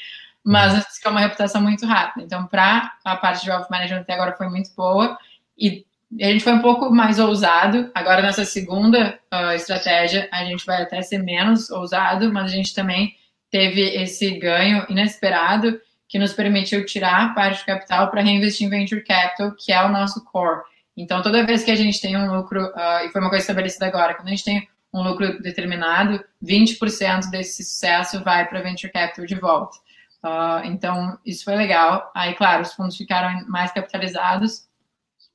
[0.46, 0.82] mas uhum.
[1.06, 2.24] é uma reputação muito rápida.
[2.24, 5.18] Então, para a parte de wealth management até agora foi muito boa
[5.58, 5.84] e
[6.22, 7.90] a gente foi um pouco mais ousado.
[7.96, 12.76] Agora, nessa segunda uh, estratégia, a gente vai até ser menos ousado, mas a gente
[12.76, 13.16] também
[13.50, 19.04] teve esse ganho inesperado que nos permitiu tirar parte do capital para reinvestir em venture
[19.04, 20.62] capital, que é o nosso core.
[20.96, 23.88] Então, toda vez que a gente tem um lucro, uh, e foi uma coisa estabelecida
[23.88, 29.26] agora, quando a gente tem um lucro determinado, 20% desse sucesso vai para venture capital
[29.26, 29.78] de volta.
[30.24, 32.12] Uh, então, isso foi legal.
[32.16, 34.68] Aí, claro, os fundos ficaram mais capitalizados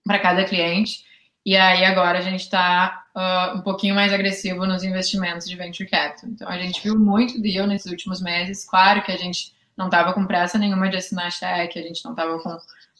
[0.05, 1.05] para cada cliente.
[1.45, 5.89] E aí, agora a gente está uh, um pouquinho mais agressivo nos investimentos de venture
[5.89, 6.31] capital.
[6.31, 8.65] Então, a gente viu muito deal nesses últimos meses.
[8.65, 12.13] Claro que a gente não estava com pressa nenhuma de assinar cheque, a gente não
[12.13, 12.57] estava com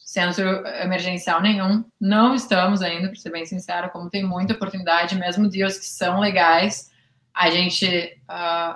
[0.09, 1.85] centro emergencial nenhum.
[2.01, 6.19] Não estamos ainda, para ser bem sincero, como tem muita oportunidade, mesmo deals que são
[6.19, 6.91] legais,
[7.31, 8.75] a gente, uh,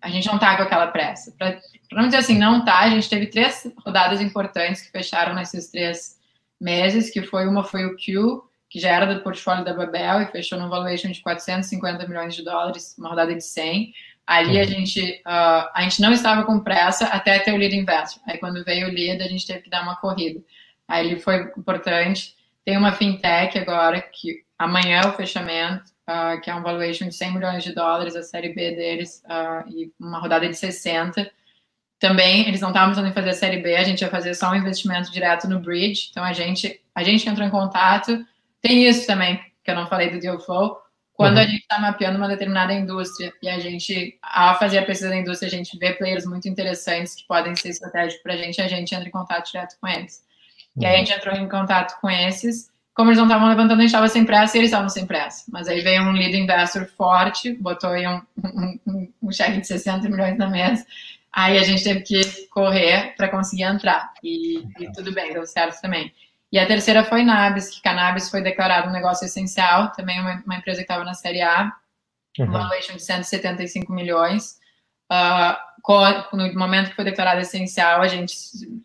[0.00, 1.34] a gente não está com aquela pressa.
[1.36, 1.58] Para
[1.90, 6.16] não dizer assim, não tá, a gente teve três rodadas importantes que fecharam nesses três
[6.60, 8.40] meses, que foi uma foi o Q,
[8.70, 12.44] que já era do portfólio da Babel e fechou no valuation de 450 milhões de
[12.44, 13.92] dólares, uma rodada de 100.
[14.24, 14.68] Ali a uhum.
[14.68, 18.22] gente, uh, a gente não estava com pressa até ter o lead investor.
[18.24, 20.40] Aí quando veio o lead, a gente teve que dar uma corrida.
[20.86, 22.36] Aí ele foi importante.
[22.64, 27.14] Tem uma fintech agora que amanhã é o fechamento, uh, que é um valuation de
[27.16, 31.28] 100 milhões de dólares, a série B deles, uh, e uma rodada de 60.
[31.98, 34.52] Também eles não estavam pensando em fazer a série B, a gente ia fazer só
[34.52, 36.06] um investimento direto no bridge.
[36.12, 38.24] Então a gente, a gente entrou em contato
[38.60, 40.78] tem isso também, que eu não falei do deal flow,
[41.12, 41.42] quando uhum.
[41.42, 45.16] a gente está mapeando uma determinada indústria e a gente, ao fazer a pesquisa da
[45.16, 48.68] indústria, a gente vê players muito interessantes que podem ser estratégicos para a gente, a
[48.68, 50.22] gente entra em contato direto com eles.
[50.76, 50.82] Uhum.
[50.82, 51.06] E aí a uhum.
[51.06, 54.26] gente entrou em contato com esses como eles não estavam levantando, a gente estava sem
[54.26, 55.44] pressa e eles estavam sem pressa.
[55.50, 58.20] Mas aí veio um lead investor forte, botou aí um,
[58.86, 60.84] um, um cheque de 60 milhões na mesa.
[61.32, 64.12] Aí a gente teve que correr para conseguir entrar.
[64.22, 66.12] E, e, tudo bem, deu certo também.
[66.52, 70.56] E a terceira foi Nabis, que cannabis foi declarado um negócio essencial, também uma, uma
[70.56, 71.72] empresa que estava na série A,
[72.38, 72.50] uhum.
[72.50, 74.58] valuation de 175 milhões.
[75.10, 78.34] Uh, no momento que foi declarado essencial, a gente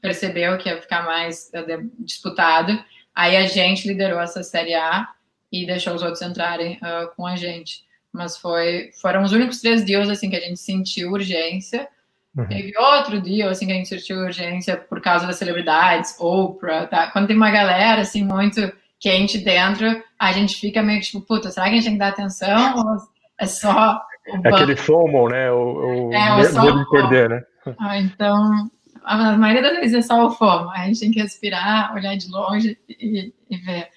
[0.02, 2.84] percebeu que ia ficar mais uh, disputado.
[3.14, 5.08] Aí a gente liderou essa série A
[5.52, 7.84] e deixou os outros entrarem uh, com a gente.
[8.12, 11.88] Mas foi, foram os únicos três deals assim que a gente sentiu urgência.
[12.36, 12.46] Uhum.
[12.48, 17.08] Teve outro dia, assim, que a gente sentiu urgência por causa das celebridades, Oprah, tá?
[17.12, 21.68] Quando tem uma galera, assim, muito quente dentro, a gente fica meio tipo, puta, será
[21.68, 22.78] que a gente tem que dar atenção?
[22.78, 22.98] Ou
[23.40, 24.02] é só.
[24.44, 25.52] É aquele FOMO, né?
[25.52, 27.44] O, o é, medo de perder, né?
[27.80, 28.70] Ah, então,
[29.04, 30.70] a maioria das vezes é só o FOMO.
[30.72, 33.88] A gente tem que respirar, olhar de longe e, e ver.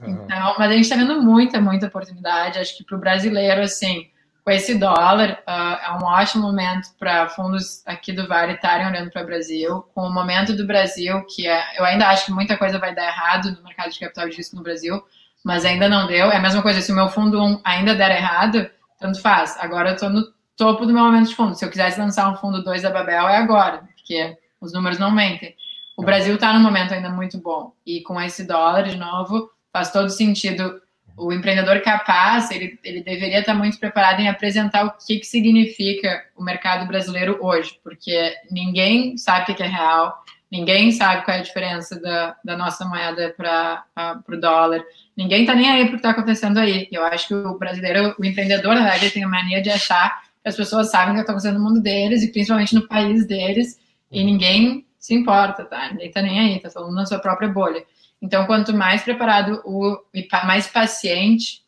[0.00, 0.10] Uhum.
[0.10, 2.58] Então, mas a gente está vendo muita, muita oportunidade.
[2.58, 4.08] Acho que para o brasileiro, assim,
[4.48, 5.50] com esse dólar, uh,
[5.84, 9.82] é um ótimo momento para fundos aqui do Vale estarem olhando para o Brasil.
[9.94, 13.08] Com o momento do Brasil, que é, eu ainda acho que muita coisa vai dar
[13.08, 15.04] errado no mercado de capital de risco no Brasil,
[15.44, 16.30] mas ainda não deu.
[16.32, 19.54] É a mesma coisa, se o meu fundo 1 ainda der errado, tanto faz.
[19.60, 20.22] Agora eu estou no
[20.56, 21.54] topo do meu momento de fundo.
[21.54, 25.10] Se eu quisesse lançar um fundo 2 da Babel, é agora, porque os números não
[25.10, 25.54] mentem.
[25.94, 27.74] O Brasil está num momento ainda muito bom.
[27.84, 30.80] E com esse dólar, de novo, faz todo sentido
[31.18, 36.24] o empreendedor capaz, ele, ele deveria estar muito preparado em apresentar o que, que significa
[36.36, 40.16] o mercado brasileiro hoje, porque ninguém sabe o que é real,
[40.50, 44.82] ninguém sabe qual é a diferença da, da nossa moeda para o dólar,
[45.16, 46.88] ninguém está nem aí para o que está acontecendo aí.
[46.92, 50.48] Eu acho que o brasileiro, o empreendedor, na verdade, tem a mania de achar que
[50.48, 53.78] as pessoas sabem o que está acontecendo no mundo deles e principalmente no país deles,
[54.10, 55.90] e ninguém se importa, tá?
[55.90, 57.84] Ninguém está nem aí, está falando na sua própria bolha.
[58.20, 61.62] Então, quanto mais preparado o, e mais paciente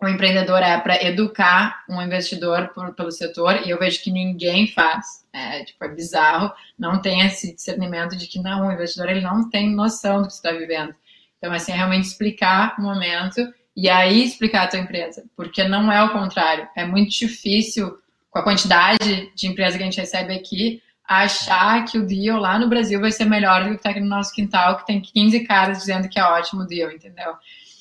[0.00, 4.68] o empreendedor é para educar um investidor por, pelo setor, e eu vejo que ninguém
[4.68, 9.20] faz, é, tipo, é bizarro, não tem esse discernimento de que não, o investidor ele
[9.20, 10.94] não tem noção do que está vivendo.
[11.38, 15.90] Então, assim, é realmente explicar o momento e aí explicar a tua empresa, porque não
[15.90, 16.68] é o contrário.
[16.76, 17.98] É muito difícil,
[18.30, 22.58] com a quantidade de empresa que a gente recebe aqui, achar que o deal lá
[22.58, 25.40] no Brasil vai ser melhor do que está aqui no nosso quintal, que tem 15
[25.46, 27.34] caras dizendo que é ótimo o deal, entendeu?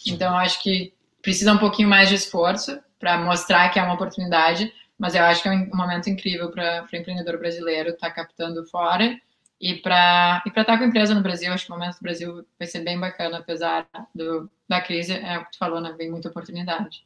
[0.07, 4.73] Então, acho que precisa um pouquinho mais de esforço para mostrar que é uma oportunidade,
[4.97, 8.65] mas eu acho que é um momento incrível para o empreendedor brasileiro estar tá captando
[8.65, 9.19] fora
[9.59, 11.51] e para e estar tá com a empresa no Brasil.
[11.51, 15.37] Acho que o momento do Brasil vai ser bem bacana, apesar do, da crise, é
[15.37, 15.93] o que tu falou, né?
[15.97, 17.05] Vem muita oportunidade.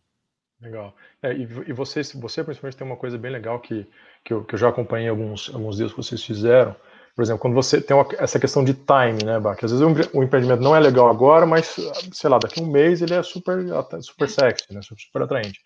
[0.61, 0.95] Legal.
[1.23, 3.87] É, e, e você, você principalmente tem uma coisa bem legal que
[4.23, 6.75] que eu, que eu já acompanhei alguns, alguns dias que vocês fizeram.
[7.15, 10.17] Por exemplo, quando você tem uma, essa questão de time, né, que às vezes o,
[10.19, 11.75] o empreendimento não é legal agora, mas,
[12.11, 13.57] sei lá, daqui a um mês ele é super,
[14.01, 15.59] super sexy, né, super atraente.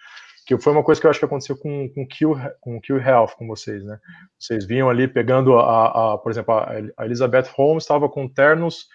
[0.48, 3.30] Que foi uma coisa que eu acho que aconteceu com, com, Q, com Q Health
[3.36, 3.98] com vocês, né?
[4.38, 8.86] Vocês vinham ali pegando, a, a por exemplo, a Elizabeth Holmes estava com ternos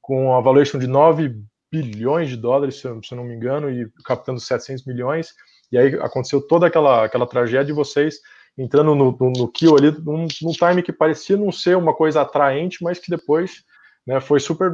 [0.00, 1.34] com a valuation de 9
[1.70, 5.34] bilhões de dólares, se eu, se eu não me engano, e captando 700 milhões,
[5.72, 8.16] e aí aconteceu toda aquela, aquela tragédia de vocês
[8.56, 12.22] entrando no, no, no kill ali, num, num time que parecia não ser uma coisa
[12.22, 13.64] atraente, mas que depois
[14.06, 14.72] né, foi super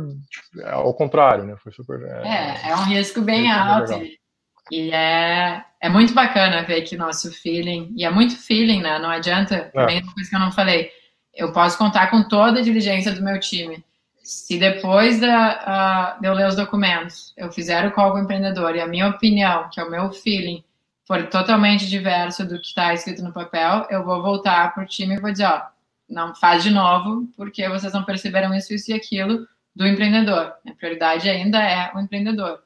[0.64, 1.56] ao contrário, né?
[1.62, 2.00] Foi super.
[2.02, 3.92] É, é, é um risco bem alto.
[3.92, 4.18] E,
[4.70, 8.98] e é, é muito bacana ver que nosso feeling, e é muito feeling, né?
[8.98, 9.62] Não adianta, é.
[9.70, 10.90] também uma coisa que eu não falei.
[11.34, 13.84] Eu posso contar com toda a diligência do meu time.
[14.22, 18.22] Se depois da, uh, de eu ler os documentos, eu fizer o call com o
[18.22, 20.62] empreendedor e a minha opinião, que é o meu feeling,
[21.10, 25.16] for totalmente diverso do que está escrito no papel, eu vou voltar para o time
[25.16, 25.62] e vou dizer, ó,
[26.08, 29.44] não faz de novo, porque vocês não perceberam isso, isso e aquilo
[29.74, 30.54] do empreendedor.
[30.64, 32.62] A prioridade ainda é o empreendedor.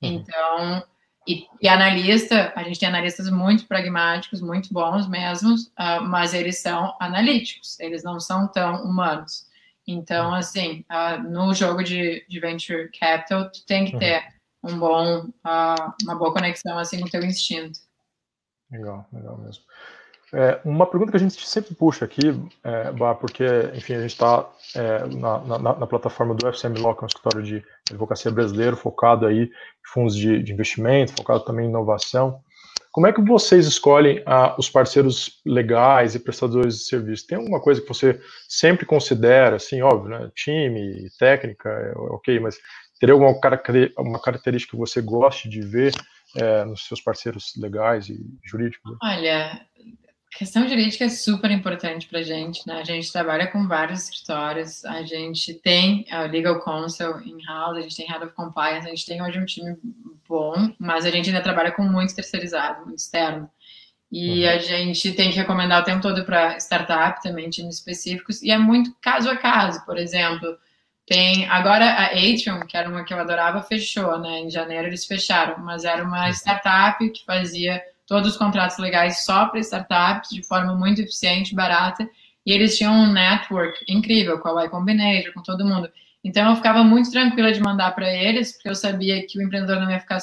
[0.00, 0.12] Uhum.
[0.12, 0.84] Então,
[1.26, 6.60] e, e, analista, a gente tem analistas muito pragmáticos, muito bons mesmo, uh, mas eles
[6.60, 9.44] são analíticos, eles não são tão humanos.
[9.88, 10.34] Então, uhum.
[10.34, 13.98] assim, uh, no jogo de, de venture capital, tu tem que uhum.
[13.98, 14.22] ter
[14.62, 17.87] um bom, uh, uma boa conexão assim com o teu instinto.
[18.70, 19.64] Legal, legal mesmo.
[20.32, 22.20] É, uma pergunta que a gente sempre puxa aqui,
[22.62, 23.44] é, porque,
[23.74, 27.06] enfim, a gente está é, na, na, na, plataforma do FCM Law, que é um
[27.06, 29.50] escritório de advocacia brasileiro, focado aí em
[29.90, 32.42] fundos de, de investimento, focado também em inovação.
[32.92, 37.26] Como é que vocês escolhem ah, os parceiros legais e prestadores de serviço?
[37.26, 40.30] Tem alguma coisa que você sempre considera, assim, óbvio, né?
[40.34, 42.58] Time, técnica, é, ok, mas
[43.00, 45.92] teria alguma característica que você goste de ver
[46.36, 48.96] é, nos seus parceiros legais e jurídicos?
[49.02, 49.66] Olha,
[50.36, 52.80] questão jurídica é super importante para a gente, né?
[52.80, 57.96] A gente trabalha com vários escritórios, a gente tem a Legal Counsel in-house, a gente
[57.96, 59.76] tem Head of Compliance, a gente tem hoje um time
[60.28, 63.50] bom, mas a gente ainda trabalha com muito terceirizado, muito externo.
[64.10, 64.50] E uhum.
[64.50, 68.58] a gente tem que recomendar o tempo todo para startup também, times específicos, e é
[68.58, 69.84] muito caso a caso.
[69.84, 70.56] Por exemplo,
[71.08, 74.40] tem agora a Atrium, que era uma que eu adorava, fechou, né?
[74.40, 76.32] Em janeiro eles fecharam, mas era uma uhum.
[76.32, 82.08] startup que fazia todos os contratos legais só para startups, de forma muito eficiente, barata,
[82.44, 85.90] e eles tinham um network incrível com a Y Combinator, com todo mundo.
[86.22, 89.80] Então eu ficava muito tranquila de mandar para eles, porque eu sabia que o empreendedor
[89.80, 90.18] não ia ficar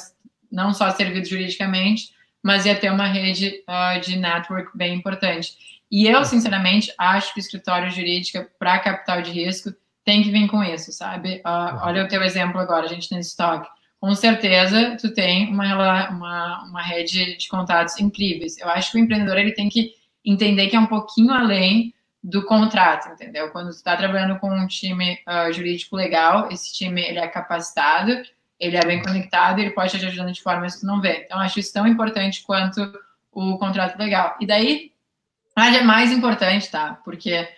[0.50, 2.10] não só servido juridicamente,
[2.42, 5.52] mas ia ter uma rede uh, de network bem importante.
[5.90, 9.72] E eu, sinceramente, acho que o escritório jurídico para capital de risco
[10.06, 11.42] tem que vir com isso, sabe?
[11.44, 13.68] Uh, olha o teu exemplo agora, a gente tem estoque
[14.00, 18.58] com certeza tu tem uma, uma, uma rede de contatos incríveis.
[18.58, 19.92] Eu acho que o empreendedor ele tem que
[20.24, 23.50] entender que é um pouquinho além do contrato, entendeu?
[23.50, 28.22] Quando tu está trabalhando com um time uh, jurídico legal, esse time ele é capacitado,
[28.58, 31.22] ele é bem conectado, ele pode te ajudando de formas que tu não vê.
[31.24, 32.80] Então, acho isso tão importante quanto
[33.32, 34.36] o contrato legal.
[34.40, 34.92] E daí,
[35.56, 37.00] é mais importante, tá?
[37.04, 37.48] Porque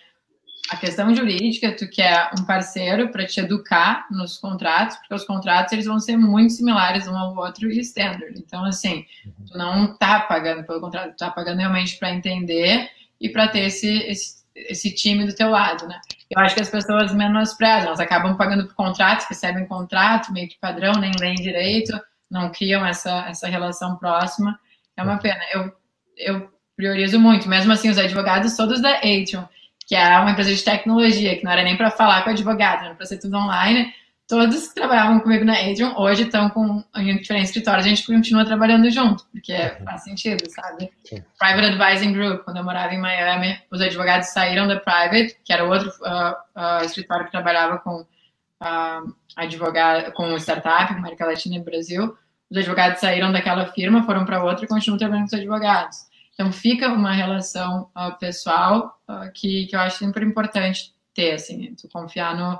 [0.69, 5.73] a questão jurídica, tu quer um parceiro para te educar nos contratos, porque os contratos
[5.73, 8.37] eles vão ser muito similares um ao outro e standard.
[8.37, 9.03] Então, assim,
[9.47, 12.87] tu não tá pagando pelo contrato, tu tá pagando realmente para entender
[13.19, 15.99] e para ter esse, esse, esse, time do teu lado, né?
[16.29, 20.59] Eu acho que as pessoas menosprezam, elas acabam pagando por contratos, recebem contrato meio que
[20.59, 21.99] padrão, nem leem direito,
[22.29, 24.59] não criam essa, essa relação próxima.
[24.95, 25.41] É uma pena.
[25.51, 25.73] Eu,
[26.15, 29.47] eu priorizo muito, mesmo assim, os advogados todos da Atrium
[29.89, 32.93] que é uma empresa de tecnologia, que não era nem para falar com advogado, era
[32.93, 33.91] para ser tudo online.
[34.27, 38.45] Todos que trabalhavam comigo na Adrian hoje estão com, em diferentes escritórios, a gente continua
[38.45, 39.85] trabalhando junto, porque uhum.
[39.85, 40.91] faz sentido, sabe?
[41.03, 41.23] Sim.
[41.39, 45.63] Private Advising Group, quando eu morava em Miami, os advogados saíram da Private, que era
[45.63, 52.15] outro uh, uh, escritório que trabalhava com uh, advogado, com startup, América Latina e Brasil.
[52.51, 56.08] Os advogados saíram daquela firma, foram para outra e continuam trabalhando com os advogados.
[56.39, 61.75] Então fica uma relação uh, pessoal uh, que, que eu acho super importante ter, assim,
[61.75, 62.57] tu confiar no,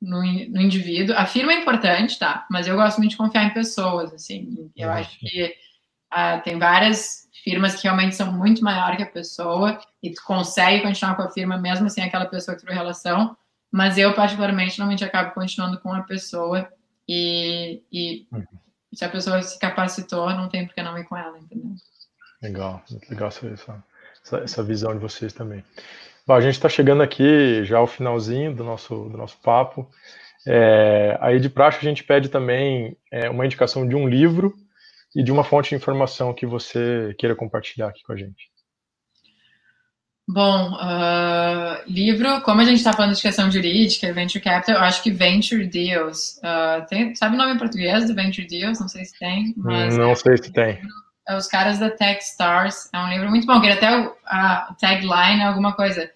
[0.00, 1.16] no, no, indivíduo.
[1.18, 2.46] A firma é importante, tá?
[2.48, 4.70] Mas eu gosto muito de confiar em pessoas, assim.
[4.76, 5.52] Eu acho que
[6.14, 10.84] uh, tem várias firmas que realmente são muito maior que a pessoa e tu consegue
[10.84, 13.36] continuar com a firma mesmo sem aquela pessoa que criou relação.
[13.72, 16.70] Mas eu, particularmente, normalmente acabo continuando com a pessoa
[17.08, 18.44] e, e uhum.
[18.94, 21.74] se a pessoa se capacitou, não tem por que não ir com ela, entendeu?
[22.42, 25.64] Legal, muito legal essa, essa, essa visão de vocês também.
[26.26, 29.88] Bom, a gente está chegando aqui já ao finalzinho do nosso, do nosso papo.
[30.46, 34.54] É, aí de praxe a gente pede também é, uma indicação de um livro
[35.14, 38.50] e de uma fonte de informação que você queira compartilhar aqui com a gente.
[40.28, 45.00] Bom, uh, livro, como a gente está falando de questão jurídica, Venture Capital, eu acho
[45.00, 46.38] que Venture Deals.
[46.38, 48.80] Uh, tem, sabe o nome em português do Venture Deals?
[48.80, 49.54] Não sei se tem.
[49.56, 50.70] Mas Não sei se tem.
[50.70, 52.88] É Os Caras da Techstars.
[52.92, 53.88] É um livro muito bom, que até
[54.26, 56.10] a tagline é alguma coisa.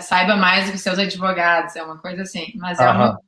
[0.00, 2.52] Saiba mais do que seus advogados, é uma coisa assim.
[2.56, 3.20] Mas é uma,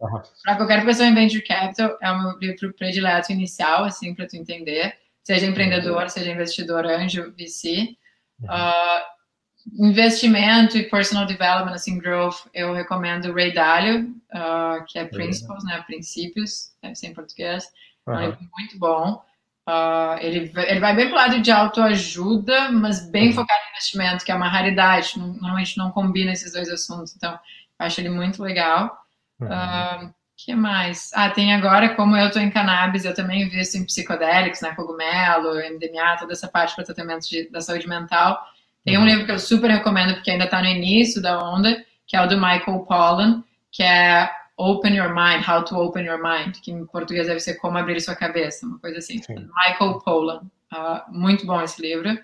[0.44, 4.94] para qualquer pessoa em Venture Capital, é meu livro predileto inicial, assim, para tu entender.
[5.22, 7.96] Seja empreendedor, seja investidor, anjo, VC.
[8.42, 9.06] Uh, ah,
[9.78, 15.82] investimento e personal development, assim, growth, eu recomendo Ray Dalio, uh, que é Principles, né,
[15.86, 17.64] Princípios, deve ser em português.
[18.06, 19.22] É um livro muito bom.
[19.68, 23.34] Uh, ele, ele vai bem pro lado de autoajuda, mas bem uhum.
[23.34, 25.18] focado em investimento, que é uma raridade.
[25.18, 27.14] Normalmente não combina esses dois assuntos.
[27.16, 28.98] Então, eu acho ele muito legal.
[29.40, 29.48] Uhum.
[29.48, 31.10] Uh, que mais?
[31.14, 34.74] Ah, tem agora, como eu estou em cannabis, eu também invisto em psicodélicos, né?
[34.74, 38.44] Cogumelo, MDMA, toda essa parte para tratamento de, da saúde mental.
[38.84, 39.06] Tem um uhum.
[39.06, 42.26] livro que eu super recomendo, porque ainda está no início da onda, que é o
[42.26, 44.28] do Michael Pollan, que é
[44.62, 48.00] Open Your Mind, How to Open Your Mind, que em português deve ser Como Abrir
[48.00, 49.20] Sua Cabeça, uma coisa assim.
[49.22, 49.34] Sim.
[49.34, 50.42] Michael Pollan.
[50.72, 52.16] Uh, muito bom esse livro.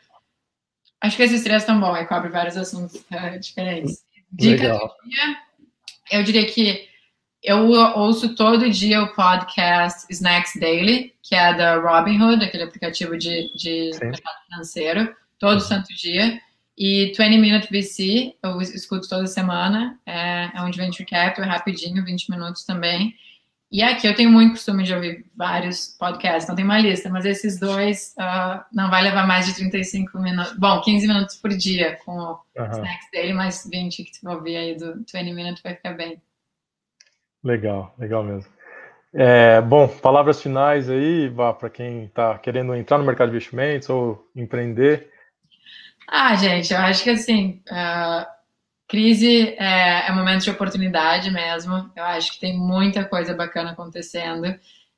[1.00, 4.04] Acho que esses três estão bons, e cobre vários assuntos uh, diferentes.
[4.30, 4.78] Dica Legal.
[4.78, 5.36] do dia,
[6.12, 6.88] eu diria que
[7.42, 13.52] eu ouço todo dia o podcast Snacks Daily, que é da Robinhood, aquele aplicativo de,
[13.56, 15.60] de mercado financeiro, todo uhum.
[15.60, 16.40] santo dia.
[16.78, 21.48] E 20 Minute VC, eu escuto toda semana, é, é um de Venture Capital, é
[21.48, 23.16] rapidinho, 20 minutos também.
[23.70, 27.26] E aqui eu tenho muito costume de ouvir vários podcasts, não tem uma lista, mas
[27.26, 31.98] esses dois uh, não vai levar mais de 35 minutos, bom, 15 minutos por dia
[32.04, 32.70] com o uhum.
[32.70, 36.22] snacks dele, mais 20 que tu ouvir aí do 20 Minute vai ficar bem.
[37.42, 38.50] Legal, legal mesmo.
[39.12, 44.30] É, bom, palavras finais aí, para quem está querendo entrar no mercado de investimentos ou
[44.36, 45.10] empreender.
[46.10, 48.26] Ah, gente, eu acho que assim, uh,
[48.88, 51.90] crise é, é momento de oportunidade mesmo.
[51.94, 54.46] Eu acho que tem muita coisa bacana acontecendo.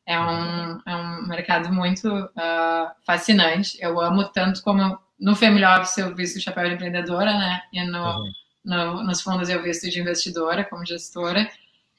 [0.07, 3.77] É um, é um mercado muito uh, fascinante.
[3.81, 7.61] Eu amo tanto como no Family Office eu visto chapéu de empreendedora, né?
[7.73, 8.33] E no, uhum.
[8.65, 11.51] no, nos fundos eu visto de investidora, como gestora.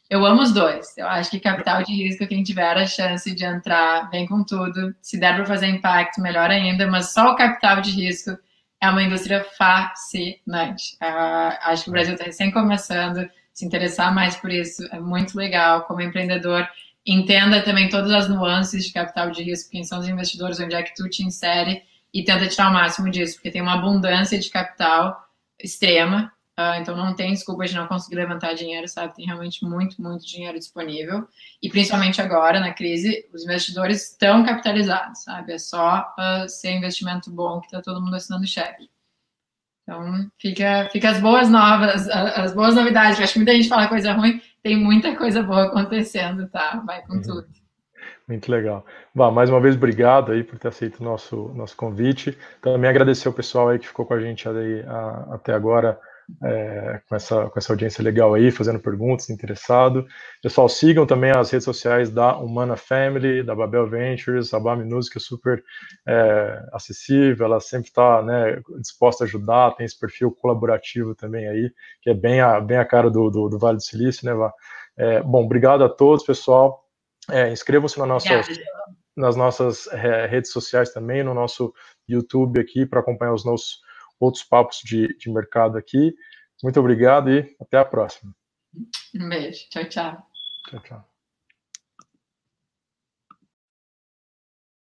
[0.10, 0.98] Eu amo os dois.
[0.98, 4.96] Eu acho que capital de risco, quem tiver a chance de entrar, vem com tudo.
[5.02, 6.88] Se der para fazer impacto, melhor ainda.
[6.88, 8.38] Mas só o capital de risco
[8.82, 10.96] é uma indústria fascinante.
[11.02, 15.38] Uh, acho que o Brasil está recém começando, se interessar mais por isso é muito
[15.38, 15.84] legal.
[15.84, 16.68] Como empreendedor,
[17.06, 20.82] entenda também todas as nuances de capital de risco, quem são os investidores, onde é
[20.82, 24.50] que tu te insere e tenta tirar o máximo disso, porque tem uma abundância de
[24.50, 25.26] capital
[25.60, 29.16] extrema, uh, então não tem desculpa de não conseguir levantar dinheiro, sabe?
[29.16, 31.28] Tem realmente muito, muito dinheiro disponível,
[31.62, 35.54] e principalmente agora, na crise, os investidores estão capitalizados, sabe?
[35.54, 38.90] É só uh, ser investimento bom que está todo mundo assinando cheque.
[39.84, 43.18] Então, fica, fica as boas novas, as boas novidades.
[43.18, 46.82] Eu acho que muita gente fala coisa ruim, tem muita coisa boa acontecendo, tá?
[46.86, 47.22] Vai com uhum.
[47.22, 47.48] tudo.
[48.28, 48.86] Muito legal.
[49.14, 52.38] Bah, mais uma vez, obrigado aí por ter aceito o nosso, nosso convite.
[52.62, 56.00] Também agradecer o pessoal aí que ficou com a gente aí, a, até agora,
[56.44, 60.06] é, com, essa, com essa audiência legal aí, fazendo perguntas, interessado.
[60.42, 65.18] Pessoal, sigam também as redes sociais da Humana Family, da Babel Ventures, a Bami Music
[65.18, 65.64] é super
[66.08, 71.72] é, acessível, ela sempre está né, disposta a ajudar, tem esse perfil colaborativo também aí,
[72.02, 74.54] que é bem a, bem a cara do, do, do Vale do Silício, né, Vá?
[74.98, 76.86] É, bom, obrigado a todos, pessoal.
[77.30, 78.48] É, Inscrevam-se na nossas,
[79.16, 81.74] nas nossas é, redes sociais também, no nosso
[82.08, 83.80] YouTube aqui, para acompanhar os nossos
[84.22, 86.14] outros papos de, de mercado aqui.
[86.64, 88.34] Muito obrigado e até a próxima.
[89.16, 89.68] Um beijo.
[89.70, 90.28] Tchau, tchau.
[90.70, 91.11] Tchau, tchau.